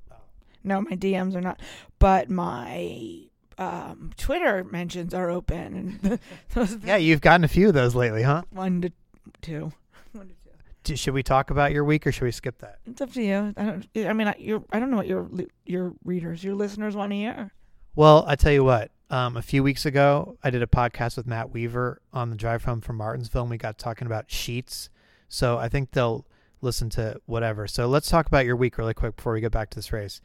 No, 0.65 0.81
my 0.81 0.93
DMs 0.97 1.35
are 1.35 1.41
not, 1.41 1.61
but 1.99 2.31
my 2.31 3.25
um, 3.59 4.11
Twitter 4.17 4.65
mentions 4.65 5.15
are 5.15 5.31
open. 5.31 5.99
And 6.03 6.19
those 6.55 6.77
Yeah, 6.85 6.97
you've 6.97 7.21
gotten 7.21 7.45
a 7.45 7.49
few 7.49 7.69
of 7.69 7.75
those 7.75 7.95
lately, 7.95 8.23
huh? 8.23 8.43
one 8.51 8.83
to 8.83 8.93
two. 9.41 9.73
One 10.13 10.29
to 10.29 10.35
two. 10.35 10.51
D- 10.85 10.97
Should 10.97 11.15
we 11.15 11.23
talk 11.23 11.51
about 11.51 11.73
your 11.73 11.85
week 11.85 12.07
or 12.07 12.13
should 12.13 12.25
we 12.25 12.31
skip 12.33 12.59
that? 12.59 12.79
It's 12.87 13.01
up 13.01 13.13
to 13.13 13.23
you. 13.23 13.55
I 13.57 13.65
don't. 13.65 13.87
I 13.97 14.13
mean, 14.13 14.29
I, 14.29 14.35
you're, 14.39 14.65
I 14.73 14.81
don't 14.81 14.91
know 14.91 14.97
what 14.97 15.07
your 15.07 15.29
your 15.65 15.93
readers, 16.05 16.43
your 16.43 16.55
listeners 16.55 16.97
want 16.97 17.13
to 17.13 17.17
hear. 17.17 17.53
Well, 17.95 18.25
I 18.27 18.37
tell 18.37 18.53
you 18.53 18.65
what. 18.65 18.91
Um, 19.11 19.37
a 19.37 19.43
few 19.43 19.63
weeks 19.63 19.85
ago, 19.85 20.39
I 20.43 20.49
did 20.49 20.63
a 20.63 20.67
podcast 20.67 21.19
with 21.19 21.27
Matt 21.27 21.51
Weaver 21.53 22.01
on 22.15 22.31
the 22.31 22.37
drive 22.37 22.65
home 22.65 22.81
from 22.81 22.97
Martinsville, 22.97 23.43
and 23.43 23.51
we 23.51 23.59
got 23.59 23.77
talking 23.77 24.07
about 24.07 24.31
sheets. 24.31 24.89
So 25.29 25.59
I 25.59 25.69
think 25.69 25.91
they'll 25.91 26.25
listen 26.63 26.89
to 26.91 27.21
whatever. 27.27 27.67
So 27.67 27.87
let's 27.89 28.09
talk 28.09 28.27
about 28.27 28.47
your 28.47 28.57
week 28.57 28.79
really 28.79 28.95
quick 28.95 29.17
before 29.17 29.35
we 29.35 29.43
get 29.43 29.53
back 29.53 29.69
to 29.71 29.77
this 29.77 29.93
race. 29.93 30.23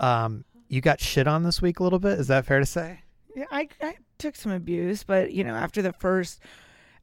Um, 0.00 0.44
you 0.68 0.80
got 0.80 1.00
shit 1.00 1.26
on 1.26 1.42
this 1.42 1.62
week 1.62 1.80
a 1.80 1.82
little 1.82 1.98
bit. 1.98 2.18
Is 2.18 2.28
that 2.28 2.46
fair 2.46 2.60
to 2.60 2.66
say? 2.66 3.00
Yeah, 3.34 3.46
I, 3.50 3.68
I 3.82 3.96
took 4.18 4.36
some 4.36 4.52
abuse, 4.52 5.02
but 5.02 5.32
you 5.32 5.44
know, 5.44 5.54
after 5.54 5.82
the 5.82 5.92
first 5.92 6.40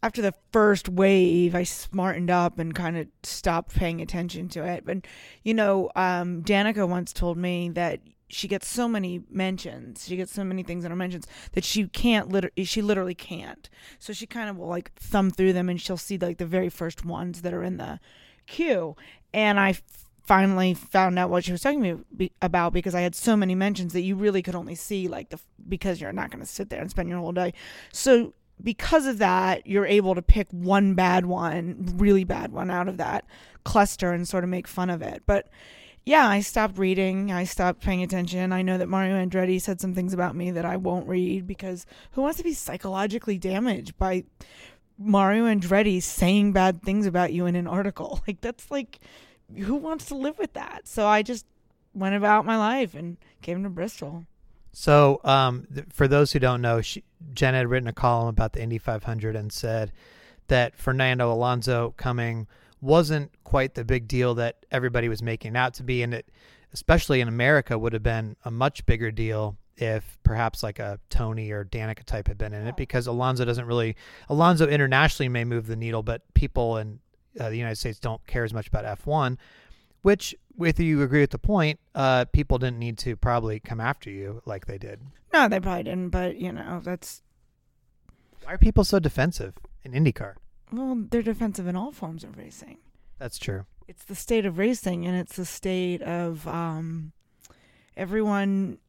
after 0.04 0.22
the 0.22 0.34
first 0.52 0.90
wave, 0.90 1.54
I 1.54 1.64
smartened 1.64 2.32
up 2.32 2.58
and 2.58 2.74
kind 2.74 2.98
of 2.98 3.08
stopped 3.22 3.76
paying 3.76 4.02
attention 4.02 4.50
to 4.50 4.66
it. 4.66 4.86
But 4.86 5.06
you 5.44 5.54
know, 5.54 5.92
um, 5.96 6.42
Danica 6.42 6.88
once 6.88 7.14
told 7.14 7.38
me 7.38 7.70
that 7.70 8.00
she 8.30 8.48
gets 8.48 8.68
so 8.68 8.88
many 8.88 9.22
mentions, 9.30 10.08
she 10.08 10.16
gets 10.16 10.34
so 10.34 10.44
many 10.44 10.64
things 10.64 10.86
in 10.86 10.92
her 10.92 10.98
mentions 10.98 11.28
that 11.52 11.64
she 11.64 11.88
can't 11.88 12.30
literally, 12.30 12.64
she 12.64 12.82
literally 12.82 13.14
can't. 13.14 13.70
So 14.00 14.14
she 14.14 14.26
kind 14.26 14.50
of 14.50 14.58
will 14.58 14.68
like 14.68 14.94
thumb 14.96 15.30
through 15.32 15.54
them 15.54 15.70
and 15.70 15.80
she'll 15.80 15.98
see 15.98 16.18
like 16.18 16.38
the 16.38 16.46
very 16.46 16.70
first 16.70 17.06
ones 17.06 17.42
that 17.42 17.54
are 17.54 17.64
in 17.64 17.78
the 17.78 18.00
queue. 18.48 18.96
And 19.34 19.60
I 19.60 19.76
finally 20.24 20.74
found 20.74 21.18
out 21.18 21.30
what 21.30 21.44
she 21.44 21.52
was 21.52 21.62
talking 21.62 21.84
to 21.84 22.06
me 22.16 22.32
about 22.42 22.74
because 22.74 22.96
I 22.96 23.02
had 23.02 23.16
so 23.16 23.36
many 23.36 23.56
mentions 23.56 23.94
that 23.94 24.02
you 24.02 24.16
really 24.16 24.42
could 24.42 24.56
only 24.56 24.76
see 24.76 25.08
like 25.08 25.30
the 25.30 25.40
because 25.68 26.00
you're 26.00 26.14
not 26.14 26.30
going 26.30 26.40
to 26.40 26.46
sit 26.46 26.70
there 26.70 26.82
and 26.82 26.90
spend 26.90 27.10
your 27.10 27.20
whole 27.20 27.32
day. 27.32 27.54
So 27.92 28.34
because 28.64 29.06
of 29.08 29.18
that, 29.18 29.66
you're 29.66 29.86
able 29.86 30.16
to 30.16 30.22
pick 30.22 30.48
one 30.52 30.94
bad 30.94 31.26
one, 31.26 31.96
really 31.98 32.24
bad 32.24 32.52
one 32.52 32.70
out 32.70 32.88
of 32.88 32.98
that 32.98 33.26
cluster 33.64 34.12
and 34.12 34.28
sort 34.28 34.44
of 34.44 34.50
make 34.50 34.68
fun 34.68 34.90
of 34.90 35.02
it. 35.02 35.24
But 35.26 35.50
yeah, 36.06 36.28
I 36.28 36.42
stopped 36.42 36.78
reading. 36.78 37.32
I 37.32 37.44
stopped 37.44 37.82
paying 37.82 38.02
attention. 38.02 38.52
I 38.52 38.62
know 38.62 38.78
that 38.78 38.90
Mario 38.90 39.16
Andretti 39.24 39.62
said 39.62 39.80
some 39.80 39.94
things 39.94 40.14
about 40.14 40.36
me 40.36 40.52
that 40.52 40.66
I 40.66 40.78
won't 40.78 41.08
read 41.08 41.46
because 41.46 41.86
who 42.12 42.22
wants 42.22 42.38
to 42.38 42.44
be 42.44 42.54
psychologically 42.54 43.38
damaged 43.38 43.98
by 43.98 44.24
Mario 44.98 45.46
Andretti 45.46 46.02
saying 46.02 46.54
bad 46.54 46.82
things 46.82 47.06
about 47.06 47.34
you 47.34 47.46
in 47.46 47.56
an 47.56 47.68
article? 47.68 48.22
Like 48.28 48.42
that's 48.42 48.72
like 48.72 49.00
who 49.58 49.76
wants 49.76 50.06
to 50.06 50.16
live 50.16 50.38
with 50.38 50.54
that? 50.54 50.88
So 50.88 51.08
I 51.08 51.22
just 51.22 51.46
went 51.94 52.16
about 52.16 52.46
my 52.46 52.58
life 52.58 52.94
and 52.94 53.18
came 53.42 53.64
to 53.64 53.70
Bristol. 53.70 54.26
So, 54.74 55.20
um, 55.24 55.68
th- 55.74 55.88
for 55.92 56.08
those 56.08 56.32
who 56.32 56.40
don't 56.40 56.62
know, 56.62 56.82
she, 56.82 57.04
Jen 57.34 57.54
had 57.54 57.70
written 57.70 57.88
a 57.88 57.94
column 57.94 58.30
about 58.30 58.54
the 58.54 58.62
Indy 58.62 58.78
500 58.78 59.36
and 59.36 59.52
said 59.52 59.92
that 60.48 60.78
Fernando 60.78 61.32
Alonso 61.32 61.94
coming 61.98 62.48
wasn't 62.80 63.32
quite 63.44 63.76
the 63.76 63.84
big 63.84 64.08
deal 64.08 64.34
that 64.36 64.66
everybody 64.72 65.10
was 65.10 65.22
making 65.22 65.58
out 65.58 65.74
to 65.76 65.84
be, 65.84 66.02
and 66.04 66.14
it, 66.14 66.30
especially 66.74 67.22
in 67.22 67.28
America, 67.28 67.78
would 67.78 67.94
have 67.94 68.04
been 68.04 68.36
a 68.46 68.52
much 68.52 68.86
bigger 68.86 69.12
deal 69.12 69.58
if 69.78 70.18
perhaps 70.24 70.64
like 70.64 70.80
a 70.80 71.00
Tony 71.10 71.52
or 71.52 71.66
Danica 71.66 72.04
type 72.04 72.28
had 72.28 72.38
been 72.38 72.54
in 72.54 72.66
it, 72.68 72.78
because 72.78 73.08
Alonso 73.08 73.44
doesn't 73.46 73.66
really. 73.66 73.96
Alonso 74.30 74.68
internationally 74.68 75.30
may 75.30 75.44
move 75.44 75.68
the 75.68 75.76
needle, 75.76 76.02
but 76.02 76.22
people 76.34 76.78
in 76.78 77.00
uh, 77.40 77.50
the 77.50 77.58
United 77.58 77.76
States 77.78 78.00
don't 78.00 78.26
care 78.28 78.44
as 78.44 78.54
much 78.54 78.68
about 78.68 78.86
F1 79.00 79.38
which 80.04 80.36
whether 80.56 80.82
you 80.84 81.02
agree 81.04 81.22
with 81.22 81.30
the 81.30 81.38
point 81.40 81.80
uh 81.96 82.26
people 82.34 82.58
didn't 82.58 82.80
need 82.80 82.98
to 82.98 83.16
probably 83.16 83.60
come 83.60 83.80
after 83.80 84.10
you 84.10 84.42
like 84.46 84.66
they 84.66 84.78
did 84.78 85.00
No, 85.34 85.48
they 85.48 85.60
probably 85.60 85.84
didn't, 85.84 86.10
but 86.10 86.38
you 86.38 86.52
know, 86.52 86.82
that's 86.84 87.22
why 88.44 88.54
are 88.54 88.58
people 88.58 88.84
so 88.84 89.00
defensive 89.00 89.54
in 89.84 89.92
indycar 89.94 90.36
well, 90.74 91.04
they're 91.10 91.22
defensive 91.22 91.68
in 91.68 91.76
all 91.76 91.92
forms 91.92 92.24
of 92.24 92.38
racing. 92.38 92.78
that's 93.20 93.38
true 93.38 93.66
It's 93.88 94.04
the 94.06 94.16
state 94.16 94.46
of 94.46 94.58
racing 94.58 95.06
and 95.06 95.16
it's 95.16 95.36
the 95.36 95.46
state 95.46 96.02
of 96.02 96.48
um 96.48 97.12
everyone 97.96 98.80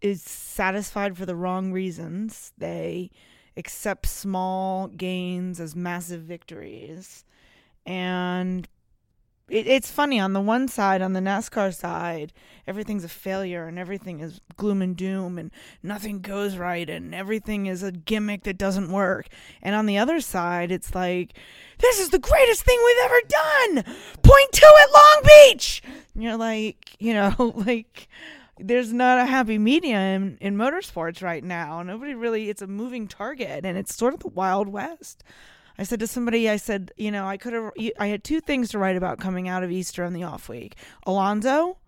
is 0.00 0.22
satisfied 0.22 1.16
for 1.18 1.26
the 1.26 1.34
wrong 1.36 1.72
reasons. 1.72 2.52
They 2.56 3.10
accept 3.56 4.06
small 4.06 4.86
gains 4.86 5.60
as 5.60 5.76
massive 5.76 6.22
victories. 6.22 7.24
And 7.86 8.68
it, 9.50 9.66
it's 9.66 9.90
funny 9.90 10.20
on 10.20 10.32
the 10.32 10.40
one 10.40 10.68
side, 10.68 11.02
on 11.02 11.12
the 11.12 11.20
NASCAR 11.20 11.74
side, 11.74 12.32
everything's 12.66 13.04
a 13.04 13.08
failure 13.08 13.66
and 13.66 13.78
everything 13.78 14.20
is 14.20 14.40
gloom 14.56 14.80
and 14.80 14.96
doom 14.96 15.38
and 15.38 15.50
nothing 15.82 16.20
goes 16.20 16.56
right 16.56 16.88
and 16.88 17.14
everything 17.14 17.66
is 17.66 17.82
a 17.82 17.92
gimmick 17.92 18.44
that 18.44 18.58
doesn't 18.58 18.92
work. 18.92 19.26
And 19.62 19.74
on 19.74 19.86
the 19.86 19.98
other 19.98 20.20
side, 20.20 20.70
it's 20.70 20.94
like, 20.94 21.36
this 21.78 21.98
is 21.98 22.10
the 22.10 22.18
greatest 22.18 22.62
thing 22.62 22.78
we've 22.84 23.04
ever 23.04 23.20
done. 23.28 23.94
Point 24.22 24.52
two 24.52 24.72
at 24.82 24.92
Long 24.92 25.22
Beach. 25.24 25.82
And 26.14 26.22
you're 26.22 26.36
like, 26.36 26.96
you 26.98 27.12
know, 27.12 27.34
like 27.66 28.08
there's 28.58 28.92
not 28.92 29.18
a 29.18 29.26
happy 29.26 29.58
medium 29.58 30.38
in, 30.40 30.54
in 30.54 30.56
motorsports 30.56 31.22
right 31.22 31.42
now. 31.42 31.82
Nobody 31.82 32.14
really, 32.14 32.50
it's 32.50 32.62
a 32.62 32.66
moving 32.66 33.08
target 33.08 33.64
and 33.64 33.76
it's 33.76 33.94
sort 33.94 34.14
of 34.14 34.20
the 34.20 34.28
Wild 34.28 34.68
West. 34.68 35.24
I 35.78 35.84
said 35.84 36.00
to 36.00 36.06
somebody, 36.06 36.48
I 36.48 36.56
said, 36.56 36.92
you 36.96 37.10
know, 37.10 37.26
I 37.26 37.36
could 37.36 37.52
have, 37.52 37.72
I 37.98 38.08
had 38.08 38.24
two 38.24 38.40
things 38.40 38.70
to 38.70 38.78
write 38.78 38.96
about 38.96 39.18
coming 39.18 39.48
out 39.48 39.62
of 39.62 39.70
Easter 39.70 40.04
on 40.04 40.12
the 40.12 40.22
off 40.22 40.48
week. 40.48 40.76
Alonso 41.06 41.78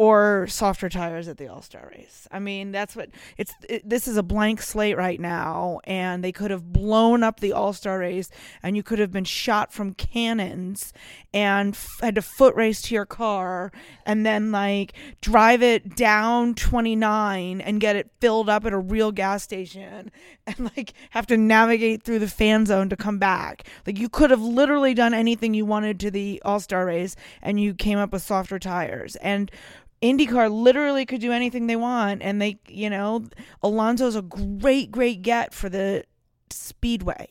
or 0.00 0.46
softer 0.46 0.88
tires 0.88 1.28
at 1.28 1.36
the 1.36 1.46
All 1.46 1.60
Star 1.60 1.92
race. 1.94 2.26
I 2.32 2.38
mean, 2.38 2.72
that's 2.72 2.96
what 2.96 3.10
it's. 3.36 3.52
It, 3.68 3.86
this 3.86 4.08
is 4.08 4.16
a 4.16 4.22
blank 4.22 4.62
slate 4.62 4.96
right 4.96 5.20
now, 5.20 5.80
and 5.84 6.24
they 6.24 6.32
could 6.32 6.50
have 6.50 6.72
blown 6.72 7.22
up 7.22 7.40
the 7.40 7.52
All 7.52 7.74
Star 7.74 7.98
race, 7.98 8.30
and 8.62 8.78
you 8.78 8.82
could 8.82 8.98
have 8.98 9.12
been 9.12 9.24
shot 9.24 9.74
from 9.74 9.92
cannons 9.92 10.94
and 11.34 11.74
f- 11.74 11.98
had 12.00 12.14
to 12.14 12.22
foot 12.22 12.54
race 12.54 12.80
to 12.80 12.94
your 12.94 13.04
car, 13.04 13.72
and 14.06 14.24
then 14.24 14.50
like 14.50 14.94
drive 15.20 15.62
it 15.62 15.96
down 15.96 16.54
29 16.54 17.60
and 17.60 17.78
get 17.78 17.94
it 17.94 18.10
filled 18.22 18.48
up 18.48 18.64
at 18.64 18.72
a 18.72 18.78
real 18.78 19.12
gas 19.12 19.42
station, 19.42 20.10
and 20.46 20.70
like 20.74 20.94
have 21.10 21.26
to 21.26 21.36
navigate 21.36 22.04
through 22.04 22.20
the 22.20 22.26
fan 22.26 22.64
zone 22.64 22.88
to 22.88 22.96
come 22.96 23.18
back. 23.18 23.66
Like 23.86 23.98
you 23.98 24.08
could 24.08 24.30
have 24.30 24.40
literally 24.40 24.94
done 24.94 25.12
anything 25.12 25.52
you 25.52 25.66
wanted 25.66 26.00
to 26.00 26.10
the 26.10 26.40
All 26.42 26.58
Star 26.58 26.86
race, 26.86 27.16
and 27.42 27.60
you 27.60 27.74
came 27.74 27.98
up 27.98 28.14
with 28.14 28.22
softer 28.22 28.58
tires 28.58 29.16
and. 29.16 29.50
IndyCar 30.02 30.50
literally 30.50 31.04
could 31.04 31.20
do 31.20 31.30
anything 31.32 31.66
they 31.66 31.76
want, 31.76 32.22
and 32.22 32.40
they, 32.40 32.58
you 32.68 32.88
know, 32.88 33.24
Alonso's 33.62 34.16
a 34.16 34.22
great, 34.22 34.90
great 34.90 35.22
get 35.22 35.52
for 35.52 35.68
the 35.68 36.04
Speedway, 36.50 37.28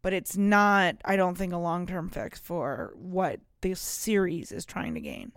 but 0.00 0.12
it's 0.12 0.36
not. 0.36 0.96
I 1.04 1.16
don't 1.16 1.36
think 1.36 1.52
a 1.52 1.56
long 1.58 1.86
term 1.86 2.08
fix 2.08 2.38
for 2.38 2.92
what 2.96 3.40
the 3.62 3.74
series 3.74 4.52
is 4.52 4.64
trying 4.64 4.94
to 4.94 5.00
gain. 5.00 5.32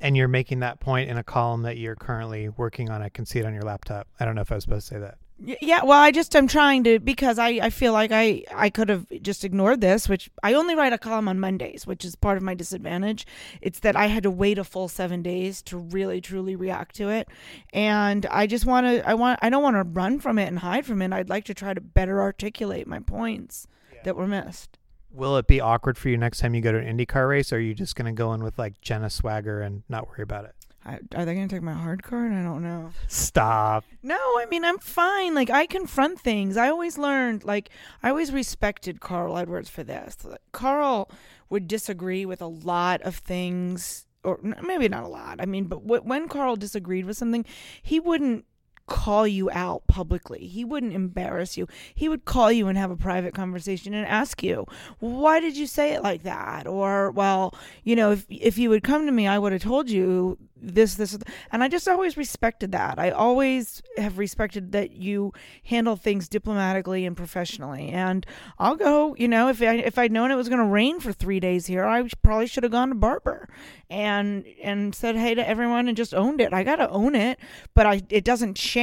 and 0.00 0.16
you're 0.16 0.28
making 0.28 0.60
that 0.60 0.80
point 0.80 1.10
in 1.10 1.16
a 1.18 1.24
column 1.24 1.62
that 1.62 1.76
you're 1.78 1.96
currently 1.96 2.48
working 2.48 2.88
on 2.90 3.02
i 3.02 3.08
can 3.10 3.24
see 3.26 3.38
it 3.38 3.44
on 3.46 3.52
your 3.52 3.62
laptop 3.62 4.06
i 4.18 4.24
don't 4.24 4.34
know 4.34 4.40
if 4.42 4.50
i 4.52 4.54
was 4.54 4.64
supposed 4.64 4.88
to 4.88 4.94
say 4.94 5.00
that 5.00 5.18
Yeah, 5.42 5.84
well, 5.84 5.98
I 5.98 6.10
just 6.10 6.36
am 6.36 6.46
trying 6.46 6.84
to 6.84 6.98
because 6.98 7.38
I, 7.38 7.48
I 7.62 7.70
feel 7.70 7.94
like 7.94 8.12
I 8.12 8.44
I 8.54 8.68
could 8.68 8.90
have 8.90 9.06
just 9.22 9.42
ignored 9.42 9.80
this, 9.80 10.06
which 10.08 10.28
I 10.42 10.52
only 10.52 10.74
write 10.74 10.92
a 10.92 10.98
column 10.98 11.28
on 11.28 11.40
Mondays, 11.40 11.86
which 11.86 12.04
is 12.04 12.14
part 12.14 12.36
of 12.36 12.42
my 12.42 12.54
disadvantage. 12.54 13.26
It's 13.62 13.80
that 13.80 13.96
I 13.96 14.06
had 14.08 14.22
to 14.24 14.30
wait 14.30 14.58
a 14.58 14.64
full 14.64 14.88
seven 14.88 15.22
days 15.22 15.62
to 15.62 15.78
really 15.78 16.20
truly 16.20 16.56
react 16.56 16.94
to 16.96 17.08
it, 17.08 17.28
and 17.72 18.26
I 18.26 18.46
just 18.46 18.66
want 18.66 18.86
to 18.86 19.08
I 19.08 19.14
want 19.14 19.38
I 19.40 19.48
don't 19.48 19.62
want 19.62 19.76
to 19.76 19.82
run 19.82 20.20
from 20.20 20.38
it 20.38 20.46
and 20.46 20.58
hide 20.58 20.84
from 20.84 21.00
it. 21.00 21.10
I'd 21.12 21.30
like 21.30 21.44
to 21.46 21.54
try 21.54 21.72
to 21.72 21.80
better 21.80 22.20
articulate 22.20 22.86
my 22.86 23.00
points 23.00 23.66
that 24.04 24.16
were 24.16 24.26
missed. 24.26 24.78
will 25.10 25.36
it 25.36 25.46
be 25.46 25.60
awkward 25.60 25.96
for 25.98 26.08
you 26.08 26.16
next 26.16 26.38
time 26.38 26.54
you 26.54 26.60
go 26.60 26.72
to 26.72 26.78
an 26.78 26.96
indycar 26.98 27.28
race 27.28 27.52
or 27.52 27.56
are 27.56 27.60
you 27.60 27.74
just 27.74 27.96
going 27.96 28.06
to 28.06 28.16
go 28.16 28.32
in 28.32 28.42
with 28.44 28.58
like 28.58 28.80
jenna 28.80 29.10
swagger 29.10 29.60
and 29.60 29.82
not 29.88 30.06
worry 30.08 30.22
about 30.22 30.44
it 30.44 30.54
I, 30.90 31.20
are 31.20 31.24
they 31.24 31.34
going 31.34 31.48
to 31.48 31.54
take 31.54 31.62
my 31.62 31.72
hard 31.72 32.02
card? 32.02 32.32
I 32.32 32.42
don't 32.42 32.62
know. 32.62 32.90
stop 33.08 33.84
No, 34.02 34.16
I 34.16 34.46
mean 34.50 34.64
I'm 34.64 34.78
fine. 34.78 35.34
Like 35.34 35.50
I 35.50 35.66
confront 35.66 36.20
things. 36.20 36.56
I 36.56 36.68
always 36.68 36.98
learned. 36.98 37.44
Like 37.44 37.70
I 38.02 38.10
always 38.10 38.32
respected 38.32 39.00
Carl 39.00 39.36
Edwards 39.38 39.68
for 39.68 39.84
this. 39.84 40.16
Like, 40.24 40.40
Carl 40.52 41.10
would 41.48 41.68
disagree 41.68 42.24
with 42.24 42.40
a 42.40 42.46
lot 42.46 43.02
of 43.02 43.16
things, 43.16 44.06
or 44.24 44.38
maybe 44.42 44.88
not 44.88 45.04
a 45.04 45.08
lot. 45.08 45.40
I 45.40 45.46
mean, 45.46 45.64
but 45.64 45.78
wh- 45.78 46.04
when 46.04 46.28
Carl 46.28 46.56
disagreed 46.56 47.06
with 47.06 47.16
something, 47.16 47.44
he 47.82 48.00
wouldn't 48.00 48.44
call 48.90 49.26
you 49.26 49.48
out 49.52 49.86
publicly. 49.86 50.46
He 50.46 50.64
wouldn't 50.64 50.92
embarrass 50.92 51.56
you. 51.56 51.66
He 51.94 52.08
would 52.10 52.26
call 52.26 52.52
you 52.52 52.68
and 52.68 52.76
have 52.76 52.90
a 52.90 52.96
private 52.96 53.32
conversation 53.32 53.94
and 53.94 54.06
ask 54.06 54.42
you, 54.42 54.66
"Why 54.98 55.40
did 55.40 55.56
you 55.56 55.66
say 55.66 55.94
it 55.94 56.02
like 56.02 56.24
that?" 56.24 56.66
Or, 56.66 57.10
"Well, 57.12 57.54
you 57.84 57.96
know, 57.96 58.10
if 58.10 58.26
if 58.28 58.58
you 58.58 58.68
would 58.70 58.82
come 58.82 59.06
to 59.06 59.12
me, 59.12 59.26
I 59.26 59.38
would 59.38 59.52
have 59.52 59.62
told 59.62 59.88
you 59.88 60.36
this 60.62 60.94
this 60.94 61.16
and 61.50 61.62
I 61.62 61.68
just 61.68 61.88
always 61.88 62.16
respected 62.16 62.72
that. 62.72 62.98
I 62.98 63.10
always 63.10 63.82
have 63.96 64.18
respected 64.18 64.72
that 64.72 64.92
you 64.92 65.32
handle 65.64 65.96
things 65.96 66.28
diplomatically 66.28 67.06
and 67.06 67.16
professionally. 67.16 67.88
And 67.88 68.26
I'll 68.58 68.76
go, 68.76 69.14
you 69.16 69.28
know, 69.28 69.48
if 69.48 69.62
I 69.62 69.76
if 69.76 69.98
I'd 69.98 70.12
known 70.12 70.30
it 70.30 70.36
was 70.36 70.48
going 70.48 70.60
to 70.60 70.64
rain 70.66 71.00
for 71.00 71.12
3 71.12 71.40
days 71.40 71.66
here, 71.66 71.84
I 71.84 72.06
probably 72.22 72.46
should 72.46 72.64
have 72.64 72.72
gone 72.72 72.90
to 72.90 72.94
Barber 72.94 73.48
and 73.88 74.44
and 74.62 74.94
said 74.94 75.16
hey 75.16 75.34
to 75.34 75.48
everyone 75.48 75.88
and 75.88 75.96
just 75.96 76.14
owned 76.14 76.40
it. 76.40 76.52
I 76.52 76.62
got 76.62 76.76
to 76.76 76.90
own 76.90 77.14
it, 77.14 77.38
but 77.74 77.86
I 77.86 78.02
it 78.10 78.24
doesn't 78.24 78.56
change 78.56 78.79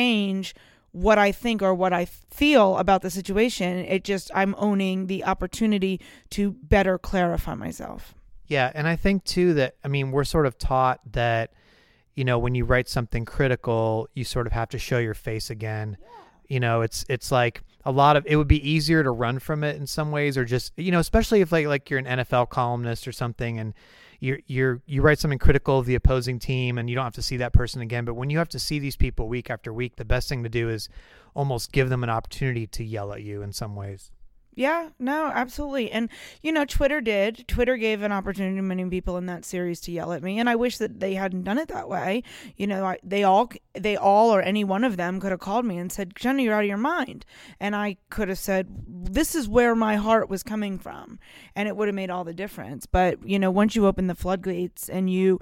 what 0.91 1.19
I 1.19 1.31
think 1.31 1.61
or 1.61 1.73
what 1.73 1.93
I 1.93 2.05
feel 2.05 2.77
about 2.77 3.01
the 3.01 3.09
situation. 3.09 3.77
It 3.79 4.03
just 4.03 4.31
I'm 4.33 4.55
owning 4.57 5.07
the 5.07 5.23
opportunity 5.25 6.01
to 6.31 6.51
better 6.51 6.97
clarify 6.97 7.53
myself. 7.53 8.15
Yeah, 8.47 8.71
and 8.73 8.87
I 8.87 8.95
think 8.95 9.23
too 9.23 9.53
that 9.55 9.75
I 9.83 9.89
mean 9.89 10.11
we're 10.11 10.23
sort 10.23 10.45
of 10.45 10.57
taught 10.57 10.99
that 11.11 11.51
you 12.15 12.23
know 12.23 12.39
when 12.39 12.55
you 12.55 12.65
write 12.65 12.89
something 12.89 13.25
critical, 13.25 14.07
you 14.15 14.23
sort 14.23 14.47
of 14.47 14.53
have 14.53 14.69
to 14.69 14.79
show 14.79 14.97
your 14.97 15.13
face 15.13 15.49
again. 15.49 15.97
You 16.47 16.59
know, 16.59 16.81
it's 16.81 17.05
it's 17.09 17.31
like 17.31 17.61
a 17.85 17.91
lot 17.91 18.15
of 18.15 18.25
it 18.25 18.37
would 18.37 18.47
be 18.47 18.67
easier 18.67 19.03
to 19.03 19.11
run 19.11 19.39
from 19.39 19.63
it 19.63 19.75
in 19.75 19.85
some 19.85 20.11
ways 20.11 20.37
or 20.37 20.45
just 20.45 20.73
you 20.77 20.91
know, 20.91 20.99
especially 20.99 21.41
if 21.41 21.51
like 21.51 21.67
like 21.67 21.89
you're 21.89 21.99
an 21.99 22.05
NFL 22.05 22.49
columnist 22.49 23.07
or 23.07 23.11
something 23.11 23.59
and 23.59 23.73
you're 24.19 24.39
you're 24.47 24.81
you 24.85 25.01
write 25.01 25.19
something 25.19 25.39
critical 25.39 25.79
of 25.79 25.85
the 25.85 25.95
opposing 25.95 26.39
team 26.39 26.77
and 26.77 26.89
you 26.89 26.95
don't 26.95 27.05
have 27.05 27.13
to 27.13 27.21
see 27.21 27.37
that 27.37 27.53
person 27.53 27.81
again, 27.81 28.05
but 28.05 28.15
when 28.15 28.29
you 28.29 28.37
have 28.37 28.49
to 28.49 28.59
see 28.59 28.79
these 28.79 28.95
people 28.95 29.27
week 29.27 29.49
after 29.49 29.71
week, 29.71 29.95
the 29.95 30.05
best 30.05 30.29
thing 30.29 30.43
to 30.43 30.49
do 30.49 30.69
is 30.69 30.89
almost 31.35 31.71
give 31.71 31.89
them 31.89 32.03
an 32.03 32.09
opportunity 32.09 32.65
to 32.67 32.83
yell 32.83 33.13
at 33.13 33.21
you 33.21 33.41
in 33.41 33.53
some 33.53 33.75
ways. 33.75 34.11
Yeah, 34.57 34.89
no, 34.97 35.27
absolutely. 35.27 35.91
And, 35.91 36.09
you 36.41 36.51
know, 36.51 36.65
Twitter 36.65 36.99
did. 36.99 37.47
Twitter 37.47 37.77
gave 37.77 38.01
an 38.01 38.11
opportunity 38.11 38.55
to 38.55 38.63
many 38.63 38.89
people 38.89 39.15
in 39.17 39.27
that 39.27 39.45
series 39.45 39.79
to 39.81 39.91
yell 39.91 40.11
at 40.13 40.23
me. 40.23 40.39
And 40.39 40.49
I 40.49 40.55
wish 40.55 40.79
that 40.79 40.99
they 40.99 41.13
hadn't 41.13 41.43
done 41.43 41.59
it 41.59 41.67
that 41.67 41.87
way. 41.87 42.23
You 42.55 42.65
know, 42.65 42.83
I, 42.83 42.97
they 43.03 43.23
all, 43.23 43.51
they 43.75 43.95
all, 43.95 44.33
or 44.33 44.41
any 44.41 44.63
one 44.63 44.83
of 44.83 44.97
them 44.97 45.19
could 45.19 45.29
have 45.29 45.39
called 45.39 45.65
me 45.65 45.77
and 45.77 45.91
said, 45.91 46.15
Jenna, 46.15 46.41
you're 46.41 46.55
out 46.55 46.63
of 46.63 46.67
your 46.67 46.77
mind. 46.77 47.23
And 47.59 47.75
I 47.75 47.97
could 48.09 48.29
have 48.29 48.39
said, 48.39 48.67
this 48.87 49.35
is 49.35 49.47
where 49.47 49.75
my 49.75 49.95
heart 49.95 50.27
was 50.27 50.41
coming 50.41 50.79
from. 50.79 51.19
And 51.55 51.67
it 51.67 51.77
would 51.77 51.87
have 51.87 51.93
made 51.93 52.09
all 52.09 52.23
the 52.23 52.33
difference. 52.33 52.87
But, 52.87 53.23
you 53.23 53.37
know, 53.37 53.51
once 53.51 53.75
you 53.75 53.85
open 53.85 54.07
the 54.07 54.15
floodgates 54.15 54.89
and 54.89 55.07
you, 55.07 55.39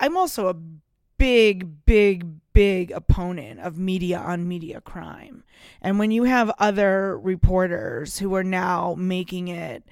I'm 0.00 0.16
also 0.16 0.48
a 0.48 0.56
big, 1.18 1.84
big, 1.84 2.26
big 2.56 2.90
opponent 2.90 3.60
of 3.60 3.78
media 3.78 4.16
on 4.16 4.48
media 4.48 4.80
crime. 4.80 5.44
And 5.82 5.98
when 5.98 6.10
you 6.10 6.24
have 6.24 6.50
other 6.58 7.18
reporters 7.18 8.18
who 8.18 8.34
are 8.34 8.42
now 8.42 8.94
making 8.96 9.48
it 9.48 9.84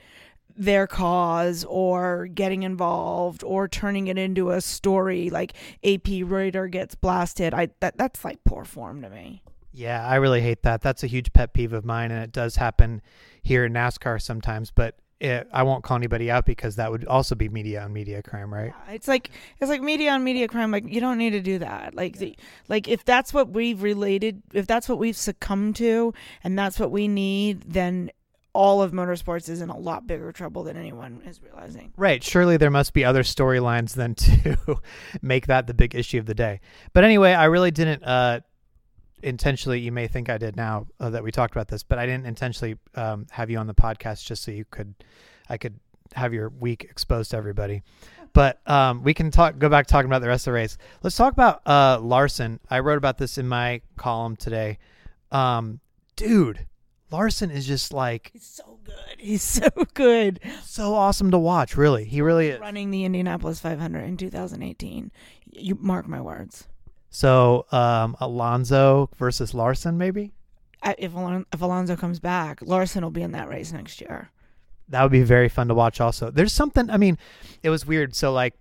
their 0.56 0.86
cause 0.86 1.66
or 1.68 2.26
getting 2.26 2.62
involved 2.62 3.44
or 3.44 3.68
turning 3.68 4.06
it 4.06 4.16
into 4.16 4.50
a 4.50 4.62
story 4.62 5.28
like 5.28 5.52
AP 5.84 6.08
writer 6.22 6.66
gets 6.66 6.94
blasted, 6.94 7.52
I 7.52 7.68
that 7.80 7.98
that's 7.98 8.24
like 8.24 8.42
poor 8.44 8.64
form 8.64 9.02
to 9.02 9.10
me. 9.10 9.42
Yeah, 9.70 10.06
I 10.06 10.14
really 10.14 10.40
hate 10.40 10.62
that. 10.62 10.80
That's 10.80 11.02
a 11.02 11.06
huge 11.06 11.34
pet 11.34 11.52
peeve 11.52 11.74
of 11.74 11.84
mine 11.84 12.10
and 12.10 12.24
it 12.24 12.32
does 12.32 12.56
happen 12.56 13.02
here 13.42 13.66
in 13.66 13.74
NASCAR 13.74 14.22
sometimes, 14.22 14.70
but 14.70 14.96
it, 15.24 15.48
I 15.52 15.62
won't 15.62 15.82
call 15.82 15.96
anybody 15.96 16.30
out 16.30 16.44
because 16.44 16.76
that 16.76 16.90
would 16.90 17.06
also 17.06 17.34
be 17.34 17.48
media 17.48 17.82
on 17.82 17.92
media 17.92 18.22
crime, 18.22 18.52
right? 18.52 18.72
Yeah, 18.86 18.94
it's 18.94 19.08
like 19.08 19.30
it's 19.60 19.70
like 19.70 19.82
media 19.82 20.10
on 20.10 20.22
media 20.22 20.46
crime. 20.48 20.70
Like 20.70 20.86
you 20.86 21.00
don't 21.00 21.18
need 21.18 21.30
to 21.30 21.40
do 21.40 21.58
that. 21.60 21.94
Like 21.94 22.18
the, 22.18 22.36
like 22.68 22.88
if 22.88 23.04
that's 23.04 23.32
what 23.32 23.50
we've 23.50 23.82
related, 23.82 24.42
if 24.52 24.66
that's 24.66 24.88
what 24.88 24.98
we've 24.98 25.16
succumbed 25.16 25.76
to, 25.76 26.12
and 26.42 26.58
that's 26.58 26.78
what 26.78 26.90
we 26.90 27.08
need, 27.08 27.62
then 27.62 28.10
all 28.52 28.82
of 28.82 28.92
motorsports 28.92 29.48
is 29.48 29.60
in 29.60 29.68
a 29.68 29.76
lot 29.76 30.06
bigger 30.06 30.30
trouble 30.30 30.62
than 30.62 30.76
anyone 30.76 31.20
is 31.26 31.42
realizing. 31.42 31.92
Right. 31.96 32.22
Surely 32.22 32.56
there 32.56 32.70
must 32.70 32.92
be 32.92 33.04
other 33.04 33.22
storylines 33.24 33.94
than 33.94 34.14
to 34.14 34.80
make 35.22 35.48
that 35.48 35.66
the 35.66 35.74
big 35.74 35.94
issue 35.94 36.18
of 36.18 36.26
the 36.26 36.34
day. 36.34 36.60
But 36.92 37.04
anyway, 37.04 37.32
I 37.32 37.46
really 37.46 37.72
didn't 37.72 38.04
uh, 38.04 38.40
intentionally. 39.24 39.80
You 39.80 39.92
may 39.92 40.06
think 40.06 40.28
I 40.28 40.38
did 40.38 40.56
now 40.56 40.86
uh, 41.00 41.10
that 41.10 41.24
we 41.24 41.32
talked 41.32 41.54
about 41.54 41.68
this, 41.68 41.82
but 41.82 41.98
I 41.98 42.06
didn't 42.06 42.26
intentionally 42.26 42.76
um, 42.94 43.26
have 43.30 43.50
you 43.50 43.58
on 43.58 43.66
the 43.66 43.74
podcast 43.74 44.24
just 44.24 44.44
so 44.44 44.50
you 44.50 44.64
could, 44.70 44.94
I 45.48 45.56
could 45.56 45.78
have 46.14 46.32
your 46.32 46.50
week 46.50 46.84
exposed 46.84 47.30
to 47.32 47.36
everybody. 47.36 47.82
But 48.32 48.60
um, 48.68 49.02
we 49.02 49.14
can 49.14 49.30
talk. 49.30 49.58
Go 49.58 49.68
back 49.68 49.86
talking 49.86 50.06
about 50.10 50.20
the 50.20 50.28
rest 50.28 50.46
of 50.46 50.52
the 50.52 50.56
race. 50.56 50.76
Let's 51.02 51.16
talk 51.16 51.32
about 51.32 51.66
uh, 51.66 52.00
Larson. 52.00 52.58
I 52.68 52.80
wrote 52.80 52.98
about 52.98 53.16
this 53.16 53.38
in 53.38 53.46
my 53.46 53.80
column 53.96 54.34
today. 54.34 54.78
Um, 55.30 55.78
dude, 56.16 56.66
Larson 57.12 57.52
is 57.52 57.64
just 57.64 57.92
like 57.92 58.30
he's 58.32 58.44
so 58.44 58.80
good. 58.82 59.18
He's 59.18 59.42
so 59.42 59.68
good. 59.94 60.40
So 60.64 60.94
awesome 60.94 61.30
to 61.30 61.38
watch. 61.38 61.76
Really, 61.76 62.04
he 62.04 62.20
really 62.20 62.48
is 62.48 62.60
running 62.60 62.90
the 62.90 63.04
Indianapolis 63.04 63.60
500 63.60 64.00
in 64.00 64.16
2018. 64.16 65.12
You 65.52 65.76
mark 65.76 66.08
my 66.08 66.20
words. 66.20 66.66
So 67.14 67.66
um, 67.70 68.16
Alonso 68.18 69.08
versus 69.16 69.54
Larson, 69.54 69.96
maybe. 69.96 70.32
If 70.98 71.14
Alon- 71.14 71.46
if 71.52 71.62
Alonso 71.62 71.94
comes 71.94 72.18
back, 72.18 72.60
Larson 72.60 73.04
will 73.04 73.12
be 73.12 73.22
in 73.22 73.30
that 73.30 73.48
race 73.48 73.72
next 73.72 74.00
year. 74.00 74.30
That 74.88 75.00
would 75.04 75.12
be 75.12 75.22
very 75.22 75.48
fun 75.48 75.68
to 75.68 75.74
watch. 75.74 76.00
Also, 76.00 76.32
there's 76.32 76.52
something. 76.52 76.90
I 76.90 76.96
mean, 76.96 77.16
it 77.62 77.70
was 77.70 77.86
weird. 77.86 78.16
So 78.16 78.32
like, 78.32 78.54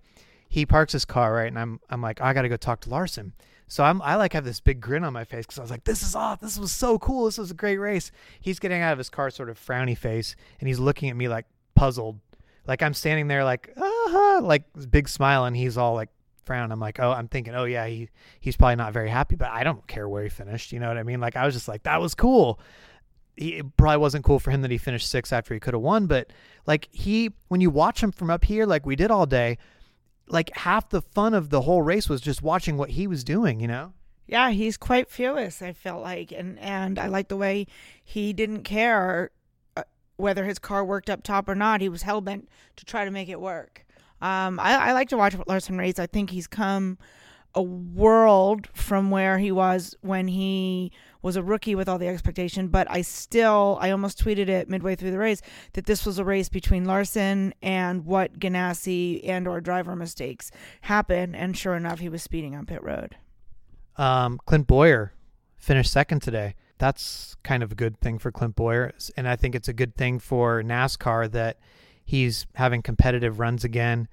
he 0.48 0.64
parks 0.64 0.92
his 0.92 1.04
car 1.04 1.34
right, 1.34 1.48
and 1.48 1.58
I'm 1.58 1.80
I'm 1.90 2.00
like, 2.00 2.20
I 2.20 2.32
got 2.32 2.42
to 2.42 2.48
go 2.48 2.56
talk 2.56 2.80
to 2.82 2.90
Larson. 2.90 3.32
So 3.66 3.82
I'm 3.82 4.00
I 4.02 4.14
like 4.14 4.34
have 4.34 4.44
this 4.44 4.60
big 4.60 4.80
grin 4.80 5.02
on 5.02 5.12
my 5.12 5.24
face 5.24 5.46
because 5.46 5.58
I 5.58 5.62
was 5.62 5.70
like, 5.72 5.82
this 5.82 6.04
is 6.04 6.14
off. 6.14 6.38
This 6.38 6.56
was 6.56 6.70
so 6.70 6.96
cool. 7.00 7.24
This 7.24 7.38
was 7.38 7.50
a 7.50 7.54
great 7.54 7.78
race. 7.78 8.12
He's 8.40 8.60
getting 8.60 8.82
out 8.82 8.92
of 8.92 8.98
his 8.98 9.10
car, 9.10 9.30
sort 9.30 9.50
of 9.50 9.58
frowny 9.58 9.98
face, 9.98 10.36
and 10.60 10.68
he's 10.68 10.78
looking 10.78 11.10
at 11.10 11.16
me 11.16 11.26
like 11.26 11.46
puzzled. 11.74 12.20
Like 12.68 12.82
I'm 12.84 12.94
standing 12.94 13.26
there 13.26 13.42
like, 13.42 13.72
ah, 13.76 14.38
like 14.44 14.62
big 14.92 15.08
smile, 15.08 15.44
and 15.44 15.56
he's 15.56 15.76
all 15.76 15.94
like 15.94 16.10
frown. 16.44 16.72
I'm 16.72 16.80
like, 16.80 17.00
oh, 17.00 17.10
I'm 17.10 17.28
thinking, 17.28 17.54
oh 17.54 17.64
yeah, 17.64 17.86
he 17.86 18.08
he's 18.40 18.56
probably 18.56 18.76
not 18.76 18.92
very 18.92 19.08
happy, 19.08 19.36
but 19.36 19.50
I 19.50 19.64
don't 19.64 19.86
care 19.86 20.08
where 20.08 20.22
he 20.22 20.28
finished. 20.28 20.72
You 20.72 20.80
know 20.80 20.88
what 20.88 20.98
I 20.98 21.02
mean? 21.02 21.20
Like 21.20 21.36
I 21.36 21.44
was 21.44 21.54
just 21.54 21.68
like, 21.68 21.84
that 21.84 22.00
was 22.00 22.14
cool. 22.14 22.60
He, 23.36 23.54
it 23.54 23.76
probably 23.76 23.98
wasn't 23.98 24.24
cool 24.24 24.38
for 24.38 24.50
him 24.50 24.62
that 24.62 24.70
he 24.70 24.78
finished 24.78 25.10
sixth 25.10 25.32
after 25.32 25.54
he 25.54 25.60
could 25.60 25.74
have 25.74 25.82
won, 25.82 26.06
but 26.06 26.32
like 26.66 26.88
he, 26.92 27.30
when 27.48 27.60
you 27.60 27.70
watch 27.70 28.02
him 28.02 28.12
from 28.12 28.30
up 28.30 28.44
here, 28.44 28.64
like 28.66 28.86
we 28.86 28.96
did 28.96 29.10
all 29.10 29.26
day, 29.26 29.58
like 30.28 30.54
half 30.56 30.88
the 30.88 31.02
fun 31.02 31.34
of 31.34 31.50
the 31.50 31.62
whole 31.62 31.82
race 31.82 32.08
was 32.08 32.20
just 32.20 32.42
watching 32.42 32.76
what 32.76 32.90
he 32.90 33.06
was 33.06 33.24
doing. 33.24 33.60
You 33.60 33.68
know? 33.68 33.92
Yeah, 34.26 34.50
he's 34.50 34.76
quite 34.76 35.10
fearless. 35.10 35.60
I 35.60 35.72
felt 35.72 36.02
like, 36.02 36.32
and 36.32 36.58
and 36.58 36.98
I 36.98 37.08
like 37.08 37.28
the 37.28 37.36
way 37.36 37.66
he 38.02 38.32
didn't 38.32 38.62
care 38.62 39.30
uh, 39.76 39.82
whether 40.16 40.44
his 40.44 40.58
car 40.58 40.84
worked 40.84 41.10
up 41.10 41.22
top 41.22 41.48
or 41.48 41.54
not. 41.54 41.80
He 41.80 41.88
was 41.88 42.02
hell 42.02 42.20
bent 42.20 42.48
to 42.76 42.84
try 42.84 43.04
to 43.04 43.10
make 43.10 43.28
it 43.28 43.40
work. 43.40 43.84
Um, 44.20 44.58
I, 44.60 44.88
I 44.88 44.92
like 44.92 45.08
to 45.10 45.16
watch 45.16 45.34
Larson 45.46 45.76
race. 45.76 45.98
I 45.98 46.06
think 46.06 46.30
he's 46.30 46.46
come 46.46 46.98
a 47.54 47.62
world 47.62 48.68
from 48.74 49.10
where 49.10 49.38
he 49.38 49.52
was 49.52 49.94
when 50.00 50.26
he 50.26 50.90
was 51.22 51.36
a 51.36 51.42
rookie 51.42 51.74
with 51.74 51.88
all 51.88 51.98
the 51.98 52.08
expectation. 52.08 52.68
But 52.68 52.90
I 52.90 53.02
still, 53.02 53.78
I 53.80 53.90
almost 53.90 54.22
tweeted 54.22 54.48
it 54.48 54.68
midway 54.68 54.96
through 54.96 55.12
the 55.12 55.18
race 55.18 55.40
that 55.74 55.86
this 55.86 56.04
was 56.04 56.18
a 56.18 56.24
race 56.24 56.48
between 56.48 56.84
Larson 56.84 57.54
and 57.62 58.04
what 58.04 58.38
Ganassi 58.38 59.26
and 59.28 59.46
or 59.46 59.60
driver 59.60 59.94
mistakes 59.94 60.50
happen. 60.82 61.34
And 61.34 61.56
sure 61.56 61.74
enough, 61.74 62.00
he 62.00 62.08
was 62.08 62.22
speeding 62.22 62.54
on 62.56 62.66
pit 62.66 62.82
road. 62.82 63.16
Um, 63.96 64.40
Clint 64.46 64.66
Bowyer 64.66 65.12
finished 65.56 65.92
second 65.92 66.20
today. 66.20 66.56
That's 66.78 67.36
kind 67.44 67.62
of 67.62 67.72
a 67.72 67.74
good 67.76 68.00
thing 68.00 68.18
for 68.18 68.32
Clint 68.32 68.56
Bowyer, 68.56 68.92
and 69.16 69.28
I 69.28 69.36
think 69.36 69.54
it's 69.54 69.68
a 69.68 69.72
good 69.72 69.94
thing 69.94 70.18
for 70.18 70.60
NASCAR 70.60 71.30
that 71.30 71.58
He's 72.04 72.46
having 72.54 72.82
competitive 72.82 73.38
runs 73.38 73.64
again. 73.64 74.08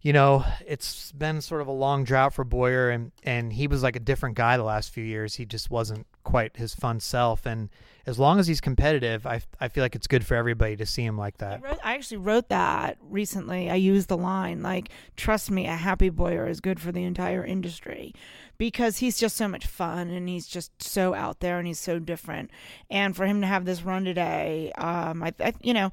You 0.00 0.12
know, 0.12 0.44
it's 0.66 1.12
been 1.12 1.40
sort 1.40 1.60
of 1.60 1.68
a 1.68 1.72
long 1.72 2.02
drought 2.02 2.34
for 2.34 2.42
Bowyer, 2.42 2.90
and, 2.90 3.12
and 3.22 3.52
he 3.52 3.68
was 3.68 3.84
like 3.84 3.94
a 3.94 4.00
different 4.00 4.34
guy 4.34 4.56
the 4.56 4.64
last 4.64 4.90
few 4.90 5.04
years. 5.04 5.36
He 5.36 5.46
just 5.46 5.70
wasn't 5.70 6.06
quite 6.24 6.56
his 6.56 6.74
fun 6.74 6.98
self. 6.98 7.46
And 7.46 7.68
as 8.04 8.18
long 8.18 8.40
as 8.40 8.48
he's 8.48 8.60
competitive, 8.60 9.26
I, 9.26 9.42
I 9.60 9.68
feel 9.68 9.84
like 9.84 9.94
it's 9.94 10.08
good 10.08 10.26
for 10.26 10.34
everybody 10.34 10.74
to 10.76 10.86
see 10.86 11.04
him 11.04 11.16
like 11.16 11.38
that. 11.38 11.60
I, 11.64 11.68
wrote, 11.68 11.78
I 11.84 11.94
actually 11.94 12.16
wrote 12.16 12.48
that 12.48 12.98
recently. 13.00 13.70
I 13.70 13.76
used 13.76 14.08
the 14.08 14.16
line, 14.16 14.60
like, 14.62 14.88
trust 15.16 15.52
me, 15.52 15.66
a 15.66 15.76
happy 15.76 16.10
Bowyer 16.10 16.48
is 16.48 16.60
good 16.60 16.80
for 16.80 16.90
the 16.90 17.04
entire 17.04 17.44
industry 17.44 18.12
because 18.58 18.98
he's 18.98 19.18
just 19.18 19.36
so 19.36 19.48
much 19.48 19.66
fun 19.66 20.10
and 20.10 20.28
he's 20.28 20.46
just 20.46 20.82
so 20.82 21.14
out 21.14 21.40
there 21.40 21.58
and 21.58 21.66
he's 21.66 21.80
so 21.80 21.98
different. 21.98 22.50
And 22.90 23.14
for 23.14 23.26
him 23.26 23.40
to 23.40 23.46
have 23.46 23.64
this 23.64 23.82
run 23.82 24.04
today, 24.04 24.72
um, 24.78 25.22
I, 25.22 25.32
I 25.40 25.52
you 25.62 25.74
know, 25.74 25.92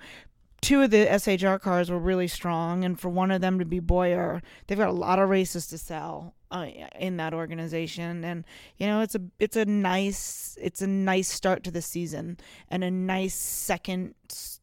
two 0.61 0.81
of 0.81 0.91
the 0.91 1.05
SHR 1.05 1.59
cars 1.59 1.89
were 1.89 1.99
really 1.99 2.27
strong, 2.27 2.83
and 2.83 2.99
for 2.99 3.09
one 3.09 3.31
of 3.31 3.41
them 3.41 3.59
to 3.59 3.65
be 3.65 3.79
Bowyer, 3.79 4.41
they've 4.67 4.77
got 4.77 4.89
a 4.89 4.93
lot 4.93 5.19
of 5.19 5.29
races 5.29 5.67
to 5.67 5.77
sell 5.77 6.33
uh, 6.51 6.67
in 6.99 7.17
that 7.17 7.33
organization, 7.33 8.23
and 8.23 8.45
you 8.77 8.87
know 8.87 9.01
it's 9.01 9.15
a 9.15 9.21
it's 9.39 9.55
a 9.55 9.65
nice 9.65 10.57
it's 10.61 10.81
a 10.81 10.87
nice 10.87 11.27
start 11.27 11.63
to 11.63 11.71
the 11.71 11.81
season 11.81 12.37
and 12.69 12.83
a 12.83 12.91
nice 12.91 13.35
second 13.35 14.15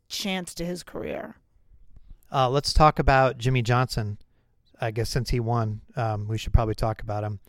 chance 0.09 0.55
to 0.55 0.65
his 0.65 0.83
career. 0.83 1.37
Uh, 2.33 2.49
let's 2.49 2.73
talk 2.73 2.99
about 2.99 3.39
Jimmie 3.39 3.63
Johnson. 3.63 4.19
I 4.81 4.91
guess 4.91 5.09
since 5.09 5.31
he 5.31 5.41
won, 5.41 5.81
um, 5.97 6.29
we 6.29 6.37
should 6.37 6.53
probably 6.53 6.75
talk 6.75 7.01
about 7.01 7.25
him. 7.25 7.41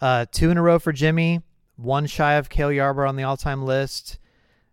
Uh, 0.00 0.26
two 0.30 0.50
in 0.50 0.58
a 0.58 0.62
row 0.62 0.78
for 0.78 0.92
Jimmie, 0.92 1.42
one 1.76 2.06
shy 2.06 2.34
of 2.34 2.48
Cale 2.48 2.70
Yarborough 2.70 3.08
on 3.08 3.16
the 3.16 3.24
all-time 3.24 3.64
list. 3.64 4.18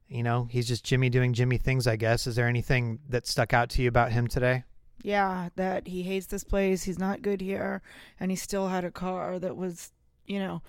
You 0.08 0.24
know, 0.24 0.48
he's 0.50 0.68
just 0.68 0.84
Jimmie 0.84 1.10
doing 1.10 1.34
Jimmie 1.34 1.58
things, 1.58 1.88
I 1.88 1.96
guess. 1.96 2.28
Is 2.28 2.36
there 2.36 2.48
anything 2.48 3.00
that 3.10 3.26
stuck 3.26 3.54
out 3.54 3.70
to 3.72 3.82
you 3.82 3.88
about 3.88 4.12
him 4.12 4.28
today? 4.28 4.64
Yeah, 5.02 5.50
that 5.56 5.88
he 5.88 6.04
hates 6.04 6.28
this 6.28 6.44
place. 6.44 6.84
He's 6.84 7.00
not 7.00 7.22
good 7.22 7.42
here, 7.42 7.82
and 8.20 8.32
he 8.32 8.38
still 8.38 8.68
had 8.68 8.84
a 8.84 8.92
car 8.92 9.40
that 9.40 9.56
was, 9.56 9.92
you 10.26 10.40
know, 10.40 10.62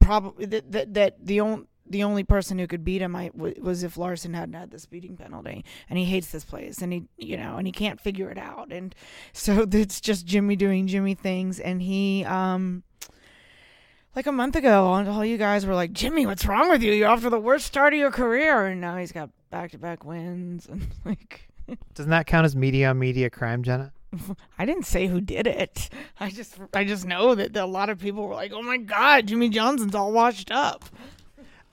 probably 0.00 0.46
that 0.46 0.72
that, 0.72 0.94
that 0.94 1.26
the 1.26 1.40
only 1.40 1.66
the 1.90 2.04
only 2.04 2.22
person 2.22 2.58
who 2.58 2.66
could 2.66 2.84
beat 2.84 3.02
him 3.02 3.16
I, 3.16 3.28
w- 3.28 3.60
was 3.60 3.82
if 3.82 3.96
Larson 3.96 4.32
hadn't 4.32 4.54
had 4.54 4.70
the 4.70 4.78
speeding 4.78 5.16
penalty. 5.16 5.64
And 5.88 5.98
he 5.98 6.04
hates 6.04 6.30
this 6.30 6.44
place, 6.44 6.80
and 6.80 6.92
he, 6.92 7.04
you 7.18 7.36
know, 7.36 7.56
and 7.56 7.66
he 7.66 7.72
can't 7.72 8.00
figure 8.00 8.30
it 8.30 8.38
out. 8.38 8.72
And 8.72 8.94
so 9.32 9.66
it's 9.72 10.00
just 10.00 10.24
Jimmie 10.24 10.56
doing 10.56 10.86
Jimmie 10.86 11.14
things, 11.14 11.58
and 11.58 11.82
he, 11.82 12.24
um, 12.24 12.84
like 14.16 14.26
a 14.26 14.32
month 14.32 14.56
ago, 14.56 14.86
all 14.86 15.24
you 15.24 15.38
guys 15.38 15.64
were 15.64 15.74
like, 15.74 15.92
Jimmie, 15.92 16.26
what's 16.26 16.44
wrong 16.44 16.68
with 16.68 16.82
you? 16.82 16.92
You're 16.92 17.08
off 17.08 17.22
to 17.22 17.30
the 17.30 17.38
worst 17.38 17.66
start 17.66 17.92
of 17.92 17.98
your 17.98 18.10
career. 18.10 18.66
And 18.66 18.80
now 18.80 18.96
he's 18.96 19.12
got 19.12 19.30
back 19.50 19.70
to 19.72 19.78
back 19.78 20.04
wins. 20.04 20.66
And 20.66 20.86
like, 21.04 21.48
doesn't 21.94 22.10
that 22.10 22.26
count 22.26 22.44
as 22.44 22.56
media 22.56 22.90
on 22.90 22.98
media 22.98 23.30
crime, 23.30 23.62
Jenna? 23.62 23.92
I 24.58 24.64
didn't 24.64 24.86
say 24.86 25.06
who 25.06 25.20
did 25.20 25.46
it. 25.46 25.88
I 26.18 26.30
just 26.30 26.58
I 26.74 26.84
just 26.84 27.06
know 27.06 27.34
that 27.34 27.56
a 27.56 27.66
lot 27.66 27.90
of 27.90 27.98
people 28.00 28.26
were 28.26 28.34
like, 28.34 28.52
"Oh 28.52 28.62
my 28.62 28.76
God, 28.76 29.28
Jimmie 29.28 29.50
Johnson's 29.50 29.94
all 29.94 30.12
washed 30.12 30.50
up." 30.50 30.84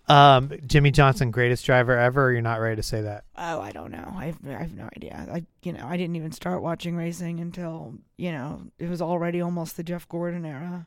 Um, 0.08 0.52
Jimmie 0.65 0.91
Johnson, 0.91 1.32
greatest 1.32 1.65
driver 1.65 1.97
ever. 1.97 2.28
Or 2.28 2.32
you're 2.32 2.41
not 2.41 2.62
ready 2.62 2.76
to 2.76 2.84
say 2.84 3.02
that. 3.02 3.23
Oh, 3.36 3.60
I 3.60 3.71
don't 3.71 3.91
know. 3.91 4.13
I 4.15 4.28
have, 4.28 4.38
I 4.47 4.52
have 4.52 4.73
no 4.73 4.88
idea. 4.95 5.28
I 5.32 5.45
you 5.63 5.73
know 5.73 5.86
I 5.88 5.97
didn't 5.97 6.15
even 6.15 6.32
start 6.32 6.62
watching 6.62 6.95
racing 6.95 7.39
until 7.39 7.95
you 8.17 8.32
know 8.32 8.62
it 8.78 8.89
was 8.89 9.02
already 9.02 9.41
almost 9.41 9.76
the 9.76 9.84
Jeff 9.84 10.08
Gordon 10.08 10.45
era. 10.45 10.86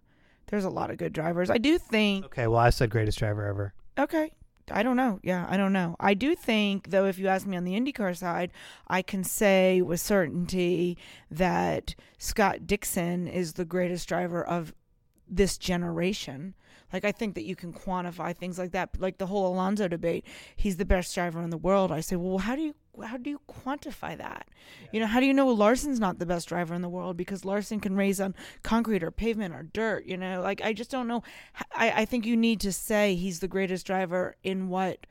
There's 0.51 0.65
a 0.65 0.71
lot 0.71 0.91
of 0.91 0.99
good 0.99 1.13
drivers. 1.13 1.49
I 1.51 1.59
do 1.59 1.79
think. 1.79 2.25
Okay, 2.27 2.47
well 2.47 2.59
I 2.59 2.71
said 2.71 2.91
greatest 2.91 3.19
driver 3.19 3.47
ever. 3.47 3.73
Okay. 3.99 4.33
I 4.73 4.83
don't 4.83 4.97
know. 4.97 5.19
Yeah, 5.23 5.47
I 5.49 5.57
don't 5.57 5.73
know. 5.73 5.97
I 5.99 6.15
do 6.15 6.37
think, 6.37 6.91
though, 6.91 7.07
if 7.07 7.19
you 7.19 7.27
ask 7.27 7.47
me 7.47 7.57
on 7.57 7.65
the 7.65 7.73
IndyCar 7.73 8.17
side, 8.17 8.53
I 8.87 9.03
can 9.03 9.25
say 9.25 9.83
with 9.83 10.01
certainty 10.01 10.97
that 11.31 11.95
Scott 12.19 12.67
Dixon 12.67 13.27
is 13.27 13.55
the 13.55 13.65
greatest 13.65 14.09
driver 14.09 14.45
of 14.45 14.73
this 15.29 15.59
generation. 15.59 16.55
Like 16.93 17.05
I 17.05 17.13
think 17.13 17.35
that 17.35 17.45
you 17.45 17.57
can 17.57 17.73
quantify 17.73 18.37
things 18.37 18.59
like 18.59 18.73
that, 18.73 18.91
like 18.99 19.19
the 19.19 19.27
whole 19.27 19.53
Alonso 19.53 19.89
debate. 19.89 20.25
He's 20.57 20.77
the 20.77 20.85
best 20.85 21.15
driver 21.15 21.43
in 21.43 21.51
the 21.51 21.59
world. 21.59 21.93
I 21.93 22.01
say, 22.01 22.17
well, 22.17 22.39
how 22.39 22.57
do 22.57 22.63
you 22.63 22.75
how 23.03 23.17
do 23.17 23.31
you 23.31 23.41
quantify 23.49 24.17
that? 24.19 24.47
Yeah. 24.83 24.89
You 24.93 25.01
know, 25.01 25.07
how 25.07 25.21
do 25.21 25.27
you 25.27 25.33
know 25.33 25.49
Larson's 25.49 26.01
not 26.01 26.19
the 26.19 26.27
best 26.27 26.49
driver 26.49 26.75
in 26.75 26.83
the 26.83 26.89
world 26.89 27.17
because 27.17 27.45
Larson 27.45 27.81
can 27.81 27.97
race 27.97 28.21
on 28.21 28.35
concrete 28.63 29.03
or 29.03 29.11
pavement 29.11 29.55
or 29.55 29.63
dirt? 29.63 30.05
You 30.05 30.17
know, 30.17 30.41
like 30.43 30.61
I 30.63 30.73
just 30.73 30.91
don't 30.91 31.09
know. 31.09 31.23
I 31.73 32.03
I 32.03 32.05
think 32.05 32.27
you 32.27 32.37
need 32.37 32.61
to 32.61 32.73
say 32.73 33.15
he's 33.15 33.41
the 33.41 33.49
greatest 33.49 33.87
driver 33.87 34.37
in 34.43 34.69
what 34.69 35.07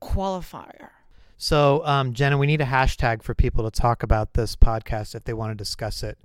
qualifier. 0.00 0.90
So, 1.36 1.84
um, 1.84 2.14
Jenna, 2.14 2.38
we 2.38 2.46
need 2.46 2.60
a 2.60 2.66
hashtag 2.66 3.22
for 3.22 3.34
people 3.34 3.68
to 3.68 3.70
talk 3.70 4.02
about 4.02 4.34
this 4.34 4.54
podcast 4.54 5.14
if 5.14 5.24
they 5.24 5.34
want 5.34 5.50
to 5.50 5.54
discuss 5.56 6.02
it 6.02 6.16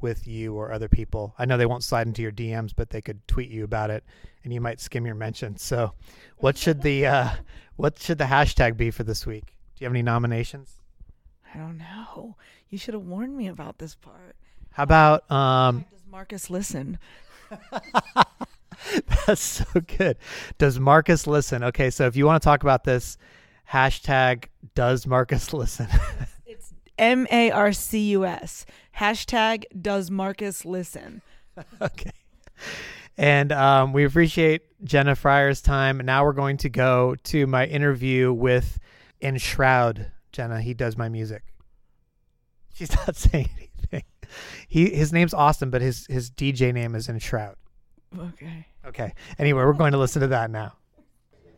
with 0.00 0.26
you 0.26 0.54
or 0.54 0.72
other 0.72 0.88
people. 0.88 1.34
I 1.38 1.44
know 1.44 1.56
they 1.56 1.66
won't 1.66 1.84
slide 1.84 2.06
into 2.06 2.22
your 2.22 2.32
DMs, 2.32 2.72
but 2.74 2.90
they 2.90 3.00
could 3.00 3.26
tweet 3.26 3.50
you 3.50 3.64
about 3.64 3.90
it, 3.90 4.04
and 4.44 4.52
you 4.52 4.60
might 4.60 4.80
skim 4.80 5.06
your 5.06 5.14
mentions. 5.14 5.62
So, 5.62 5.92
what 6.38 6.56
should 6.56 6.82
the 6.82 7.06
uh, 7.06 7.30
what 7.76 7.98
should 7.98 8.18
the 8.18 8.24
hashtag 8.24 8.76
be 8.76 8.90
for 8.90 9.04
this 9.04 9.26
week? 9.26 9.46
Do 9.46 9.84
you 9.84 9.86
have 9.86 9.92
any 9.92 10.02
nominations? 10.02 10.80
I 11.54 11.58
don't 11.58 11.78
know. 11.78 12.36
You 12.68 12.78
should 12.78 12.94
have 12.94 13.04
warned 13.04 13.36
me 13.36 13.48
about 13.48 13.78
this 13.78 13.94
part. 13.94 14.36
How 14.72 14.82
about 14.82 15.30
um? 15.30 15.84
Does 15.90 16.04
Marcus 16.10 16.50
listen? 16.50 16.98
That's 19.26 19.40
so 19.40 19.64
good. 19.80 20.18
Does 20.58 20.78
Marcus 20.78 21.26
listen? 21.26 21.64
Okay, 21.64 21.90
so 21.90 22.06
if 22.06 22.16
you 22.16 22.26
want 22.26 22.42
to 22.42 22.44
talk 22.44 22.62
about 22.62 22.84
this, 22.84 23.16
hashtag 23.70 24.44
does 24.74 25.06
Marcus 25.06 25.52
listen? 25.52 25.88
M 26.98 27.26
A 27.30 27.50
R 27.50 27.72
C 27.72 28.10
U 28.10 28.24
S. 28.24 28.66
Hashtag 28.98 29.64
does 29.80 30.10
Marcus 30.10 30.64
listen? 30.64 31.22
okay. 31.80 32.12
And 33.18 33.52
um, 33.52 33.92
we 33.92 34.04
appreciate 34.04 34.62
Jenna 34.84 35.14
Fryer's 35.14 35.62
time. 35.62 35.98
Now 35.98 36.24
we're 36.24 36.32
going 36.32 36.58
to 36.58 36.68
go 36.68 37.16
to 37.24 37.46
my 37.46 37.66
interview 37.66 38.32
with 38.32 38.78
Enshrowd. 39.22 40.10
Jenna, 40.32 40.60
he 40.60 40.74
does 40.74 40.96
my 40.96 41.08
music. 41.08 41.42
She's 42.74 42.94
not 43.06 43.16
saying 43.16 43.48
anything. 43.56 44.04
He 44.68 44.90
his 44.90 45.12
name's 45.12 45.32
Austin, 45.32 45.70
but 45.70 45.80
his 45.80 46.06
his 46.06 46.30
DJ 46.30 46.72
name 46.74 46.94
is 46.94 47.08
Enshrowd. 47.08 47.56
Okay. 48.18 48.66
Okay. 48.86 49.14
Anyway, 49.38 49.62
we're 49.64 49.72
going 49.72 49.92
to 49.92 49.98
listen 49.98 50.22
to 50.22 50.28
that 50.28 50.50
now. 50.50 50.74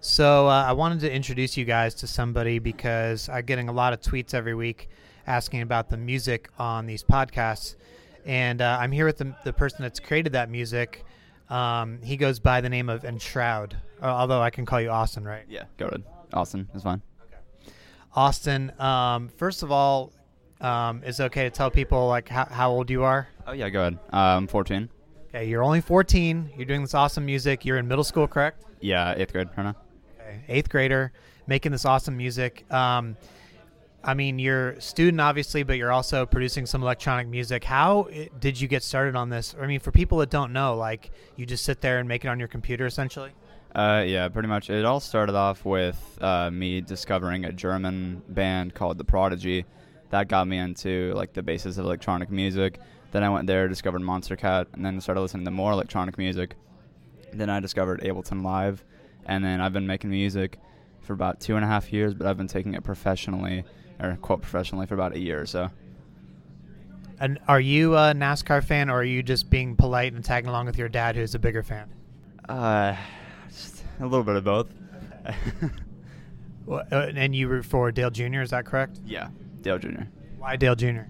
So 0.00 0.46
uh, 0.46 0.64
I 0.64 0.72
wanted 0.72 1.00
to 1.00 1.12
introduce 1.12 1.56
you 1.56 1.64
guys 1.64 1.94
to 1.96 2.06
somebody 2.06 2.60
because 2.60 3.28
I'm 3.28 3.44
getting 3.44 3.68
a 3.68 3.72
lot 3.72 3.92
of 3.92 4.00
tweets 4.00 4.32
every 4.32 4.54
week 4.54 4.88
asking 5.28 5.60
about 5.60 5.90
the 5.90 5.96
music 5.96 6.48
on 6.58 6.86
these 6.86 7.04
podcasts. 7.04 7.76
And 8.24 8.60
uh, 8.60 8.78
I'm 8.80 8.90
here 8.90 9.06
with 9.06 9.18
the, 9.18 9.34
the 9.44 9.52
person 9.52 9.82
that's 9.82 10.00
created 10.00 10.32
that 10.32 10.50
music. 10.50 11.04
Um, 11.50 12.00
he 12.02 12.16
goes 12.16 12.38
by 12.40 12.60
the 12.60 12.68
name 12.68 12.88
of 12.88 13.04
Enshrowd, 13.04 13.74
uh, 14.02 14.06
although 14.06 14.40
I 14.40 14.50
can 14.50 14.66
call 14.66 14.80
you 14.80 14.90
Austin, 14.90 15.24
right? 15.24 15.44
Yeah, 15.48 15.64
go 15.76 15.86
ahead. 15.86 16.02
Austin 16.32 16.68
is 16.74 16.82
fine. 16.82 17.00
Okay. 17.26 17.72
Austin, 18.14 18.72
um, 18.80 19.28
first 19.28 19.62
of 19.62 19.70
all, 19.70 20.12
um, 20.60 21.02
is 21.04 21.20
it 21.20 21.24
okay 21.24 21.44
to 21.44 21.50
tell 21.50 21.70
people 21.70 22.08
like 22.08 22.28
how, 22.28 22.44
how 22.46 22.70
old 22.70 22.90
you 22.90 23.04
are? 23.04 23.28
Oh 23.46 23.52
yeah, 23.52 23.68
go 23.68 23.80
ahead. 23.80 23.98
I'm 24.12 24.46
14. 24.46 24.88
Okay, 25.28 25.48
you're 25.48 25.62
only 25.62 25.80
14. 25.80 26.50
You're 26.56 26.66
doing 26.66 26.82
this 26.82 26.94
awesome 26.94 27.24
music. 27.24 27.64
You're 27.64 27.78
in 27.78 27.86
middle 27.86 28.04
school, 28.04 28.26
correct? 28.26 28.64
Yeah, 28.80 29.14
eighth 29.16 29.32
grade 29.32 29.48
right 29.56 29.64
now. 29.64 29.76
Okay, 30.20 30.40
eighth 30.48 30.68
grader, 30.68 31.12
making 31.46 31.72
this 31.72 31.84
awesome 31.84 32.16
music. 32.16 32.70
Um, 32.72 33.16
I 34.02 34.14
mean, 34.14 34.38
you're 34.38 34.70
a 34.70 34.80
student, 34.80 35.20
obviously, 35.20 35.64
but 35.64 35.76
you're 35.76 35.92
also 35.92 36.24
producing 36.24 36.66
some 36.66 36.82
electronic 36.82 37.26
music. 37.26 37.64
How 37.64 38.08
did 38.38 38.60
you 38.60 38.68
get 38.68 38.82
started 38.82 39.16
on 39.16 39.28
this? 39.28 39.56
I 39.60 39.66
mean, 39.66 39.80
for 39.80 39.90
people 39.90 40.18
that 40.18 40.30
don't 40.30 40.52
know, 40.52 40.76
like, 40.76 41.10
you 41.36 41.46
just 41.46 41.64
sit 41.64 41.80
there 41.80 41.98
and 41.98 42.08
make 42.08 42.24
it 42.24 42.28
on 42.28 42.38
your 42.38 42.48
computer, 42.48 42.86
essentially? 42.86 43.32
Uh, 43.74 44.04
yeah, 44.06 44.28
pretty 44.28 44.48
much. 44.48 44.70
It 44.70 44.84
all 44.84 45.00
started 45.00 45.34
off 45.34 45.64
with 45.64 46.18
uh, 46.20 46.50
me 46.50 46.80
discovering 46.80 47.44
a 47.44 47.52
German 47.52 48.22
band 48.28 48.74
called 48.74 48.98
The 48.98 49.04
Prodigy. 49.04 49.66
That 50.10 50.28
got 50.28 50.48
me 50.48 50.58
into 50.58 51.12
like 51.14 51.34
the 51.34 51.42
basis 51.42 51.76
of 51.76 51.84
electronic 51.84 52.30
music. 52.30 52.80
Then 53.10 53.22
I 53.22 53.28
went 53.28 53.46
there, 53.46 53.68
discovered 53.68 54.00
Monstercat, 54.00 54.66
and 54.72 54.84
then 54.84 55.00
started 55.00 55.20
listening 55.20 55.44
to 55.44 55.50
more 55.50 55.72
electronic 55.72 56.16
music. 56.18 56.54
Then 57.32 57.50
I 57.50 57.60
discovered 57.60 58.00
Ableton 58.00 58.42
Live, 58.42 58.84
and 59.26 59.44
then 59.44 59.60
I've 59.60 59.72
been 59.72 59.86
making 59.86 60.10
music 60.10 60.58
for 61.02 61.12
about 61.12 61.40
two 61.40 61.56
and 61.56 61.64
a 61.64 61.68
half 61.68 61.92
years, 61.92 62.14
but 62.14 62.26
I've 62.26 62.36
been 62.36 62.48
taking 62.48 62.74
it 62.74 62.84
professionally 62.84 63.64
or 64.00 64.16
quote 64.20 64.42
professionally 64.42 64.86
for 64.86 64.94
about 64.94 65.14
a 65.14 65.18
year 65.18 65.40
or 65.40 65.46
so. 65.46 65.70
And 67.20 67.38
are 67.48 67.60
you 67.60 67.94
a 67.96 68.12
NASCAR 68.14 68.62
fan, 68.62 68.88
or 68.88 69.00
are 69.00 69.04
you 69.04 69.22
just 69.22 69.50
being 69.50 69.74
polite 69.74 70.12
and 70.12 70.24
tagging 70.24 70.48
along 70.48 70.66
with 70.66 70.78
your 70.78 70.88
dad, 70.88 71.16
who's 71.16 71.34
a 71.34 71.38
bigger 71.38 71.64
fan? 71.64 71.88
Uh, 72.48 72.94
a 74.00 74.02
little 74.04 74.22
bit 74.22 74.36
of 74.36 74.44
both. 74.44 74.72
well, 76.66 76.84
uh, 76.92 77.10
and 77.14 77.34
you 77.34 77.48
root 77.48 77.64
for 77.64 77.90
Dale 77.90 78.10
Jr. 78.10 78.40
Is 78.40 78.50
that 78.50 78.64
correct? 78.64 79.00
Yeah, 79.04 79.28
Dale 79.62 79.78
Jr. 79.78 80.02
Why 80.38 80.54
Dale 80.56 80.76
Jr.? 80.76 81.02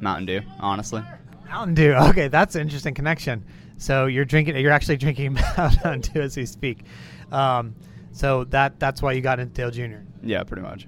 Mountain 0.00 0.26
Dew, 0.26 0.42
honestly. 0.60 1.02
Mountain 1.48 1.74
Dew. 1.74 1.94
Okay, 2.10 2.28
that's 2.28 2.54
an 2.54 2.60
interesting 2.62 2.94
connection. 2.94 3.44
So 3.78 4.06
you're 4.06 4.26
drinking. 4.26 4.56
You're 4.58 4.72
actually 4.72 4.96
drinking 4.98 5.38
Mountain 5.56 6.00
Dew 6.02 6.20
as 6.20 6.36
we 6.36 6.44
speak. 6.44 6.84
Um, 7.32 7.74
so 8.12 8.44
that 8.44 8.78
that's 8.78 9.00
why 9.00 9.12
you 9.12 9.22
got 9.22 9.40
into 9.40 9.54
Dale 9.54 9.70
Jr. 9.70 9.98
Yeah, 10.22 10.42
pretty 10.42 10.62
much. 10.62 10.86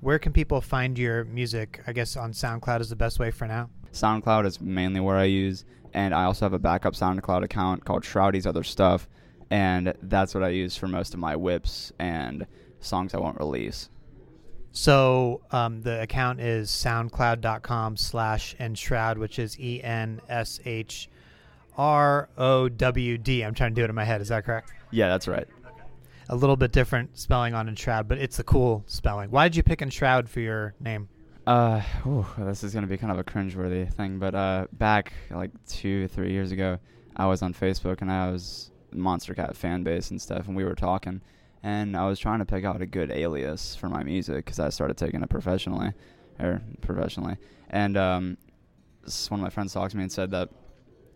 Where 0.00 0.18
can 0.18 0.32
people 0.32 0.62
find 0.62 0.98
your 0.98 1.24
music? 1.24 1.82
I 1.86 1.92
guess 1.92 2.16
on 2.16 2.32
SoundCloud 2.32 2.80
is 2.80 2.88
the 2.88 2.96
best 2.96 3.18
way 3.18 3.30
for 3.30 3.46
now. 3.46 3.68
SoundCloud 3.92 4.46
is 4.46 4.58
mainly 4.58 4.98
where 4.98 5.16
I 5.16 5.24
use, 5.24 5.66
and 5.92 6.14
I 6.14 6.24
also 6.24 6.46
have 6.46 6.54
a 6.54 6.58
backup 6.58 6.94
SoundCloud 6.94 7.44
account 7.44 7.84
called 7.84 8.02
Shroudy's 8.02 8.46
Other 8.46 8.62
Stuff, 8.62 9.08
and 9.50 9.92
that's 10.02 10.34
what 10.34 10.42
I 10.42 10.48
use 10.50 10.74
for 10.74 10.88
most 10.88 11.12
of 11.12 11.20
my 11.20 11.36
whips 11.36 11.92
and 11.98 12.46
songs 12.80 13.12
I 13.12 13.18
won't 13.18 13.38
release. 13.38 13.90
So 14.72 15.42
um, 15.50 15.82
the 15.82 16.00
account 16.00 16.40
is 16.40 16.70
soundcloud.com 16.70 17.98
slash 17.98 18.54
enshrowd, 18.58 19.18
which 19.18 19.38
is 19.38 19.58
E 19.60 19.82
N 19.82 20.22
S 20.30 20.60
H 20.64 21.10
R 21.76 22.30
O 22.38 22.70
W 22.70 23.18
D. 23.18 23.42
I'm 23.42 23.52
trying 23.52 23.72
to 23.72 23.74
do 23.74 23.84
it 23.84 23.90
in 23.90 23.96
my 23.96 24.04
head. 24.04 24.22
Is 24.22 24.28
that 24.28 24.46
correct? 24.46 24.70
Yeah, 24.92 25.08
that's 25.08 25.28
right 25.28 25.48
a 26.30 26.36
little 26.36 26.56
bit 26.56 26.70
different 26.70 27.18
spelling 27.18 27.54
on 27.54 27.68
Enshrowd, 27.68 28.06
but 28.06 28.16
it's 28.16 28.38
a 28.38 28.44
cool 28.44 28.84
spelling. 28.86 29.30
Why 29.30 29.48
did 29.48 29.56
you 29.56 29.64
pick 29.64 29.82
Enshrowd 29.82 30.28
for 30.28 30.38
your 30.38 30.74
name? 30.78 31.08
Uh, 31.44 31.82
ooh, 32.06 32.24
this 32.38 32.62
is 32.62 32.72
gonna 32.72 32.86
be 32.86 32.96
kind 32.96 33.12
of 33.12 33.18
a 33.18 33.24
cringeworthy 33.24 33.92
thing, 33.92 34.20
but 34.20 34.34
uh, 34.36 34.66
back 34.72 35.12
like 35.30 35.50
two, 35.66 36.06
three 36.06 36.30
years 36.30 36.52
ago, 36.52 36.78
I 37.16 37.26
was 37.26 37.42
on 37.42 37.52
Facebook 37.52 38.00
and 38.00 38.12
I 38.12 38.30
was 38.30 38.70
Monstercat 38.94 39.56
fan 39.56 39.82
base 39.82 40.12
and 40.12 40.22
stuff, 40.22 40.46
and 40.46 40.56
we 40.56 40.62
were 40.62 40.76
talking, 40.76 41.20
and 41.64 41.96
I 41.96 42.06
was 42.06 42.20
trying 42.20 42.38
to 42.38 42.44
pick 42.44 42.64
out 42.64 42.80
a 42.80 42.86
good 42.86 43.10
alias 43.10 43.74
for 43.74 43.88
my 43.88 44.04
music 44.04 44.44
because 44.44 44.60
I 44.60 44.68
started 44.68 44.96
taking 44.96 45.22
it 45.22 45.30
professionally, 45.30 45.92
or 46.38 46.62
professionally, 46.80 47.38
and 47.70 47.96
um, 47.96 48.38
one 49.30 49.40
of 49.40 49.44
my 49.44 49.50
friends 49.50 49.72
talked 49.72 49.90
to 49.90 49.96
me 49.96 50.04
and 50.04 50.12
said 50.12 50.30
that 50.30 50.50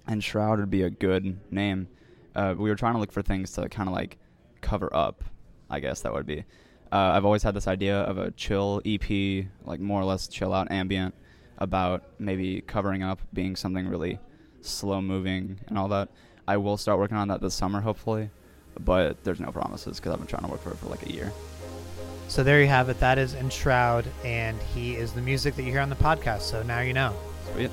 Enshrowd 0.08 0.58
would 0.58 0.70
be 0.70 0.82
a 0.82 0.90
good 0.90 1.38
name. 1.52 1.86
Uh, 2.34 2.56
we 2.58 2.68
were 2.68 2.74
trying 2.74 2.94
to 2.94 2.98
look 2.98 3.12
for 3.12 3.22
things 3.22 3.52
to 3.52 3.68
kind 3.68 3.88
of 3.88 3.94
like 3.94 4.18
cover 4.64 4.88
up. 4.94 5.22
I 5.70 5.78
guess 5.80 6.00
that 6.00 6.12
would 6.12 6.26
be. 6.26 6.44
Uh, 6.90 7.12
I've 7.14 7.24
always 7.24 7.42
had 7.42 7.54
this 7.54 7.68
idea 7.68 8.00
of 8.00 8.18
a 8.18 8.30
chill 8.32 8.80
EP, 8.84 9.46
like 9.64 9.80
more 9.80 10.00
or 10.00 10.04
less 10.04 10.26
chill 10.26 10.52
out 10.52 10.70
ambient, 10.70 11.14
about 11.58 12.04
maybe 12.18 12.60
covering 12.62 13.02
up, 13.02 13.20
being 13.32 13.56
something 13.56 13.86
really 13.88 14.18
slow 14.60 15.00
moving 15.00 15.60
and 15.68 15.78
all 15.78 15.88
that. 15.88 16.08
I 16.46 16.56
will 16.56 16.76
start 16.76 16.98
working 16.98 17.16
on 17.16 17.28
that 17.28 17.40
this 17.40 17.54
summer, 17.54 17.80
hopefully, 17.80 18.30
but 18.80 19.22
there's 19.24 19.40
no 19.40 19.50
promises 19.50 19.98
because 19.98 20.12
I've 20.12 20.18
been 20.18 20.26
trying 20.26 20.44
to 20.44 20.48
work 20.48 20.62
for 20.62 20.70
it 20.70 20.78
for 20.78 20.86
like 20.86 21.04
a 21.06 21.12
year. 21.12 21.32
So 22.28 22.42
there 22.42 22.60
you 22.60 22.68
have 22.68 22.88
it. 22.88 22.98
That 23.00 23.18
is 23.18 23.34
Enshrowd, 23.34 24.06
and 24.24 24.60
he 24.74 24.96
is 24.96 25.12
the 25.12 25.20
music 25.20 25.56
that 25.56 25.62
you 25.62 25.70
hear 25.70 25.80
on 25.80 25.90
the 25.90 25.96
podcast. 25.96 26.42
So 26.42 26.62
now 26.62 26.80
you 26.80 26.92
know. 26.92 27.14
Sweet. 27.52 27.70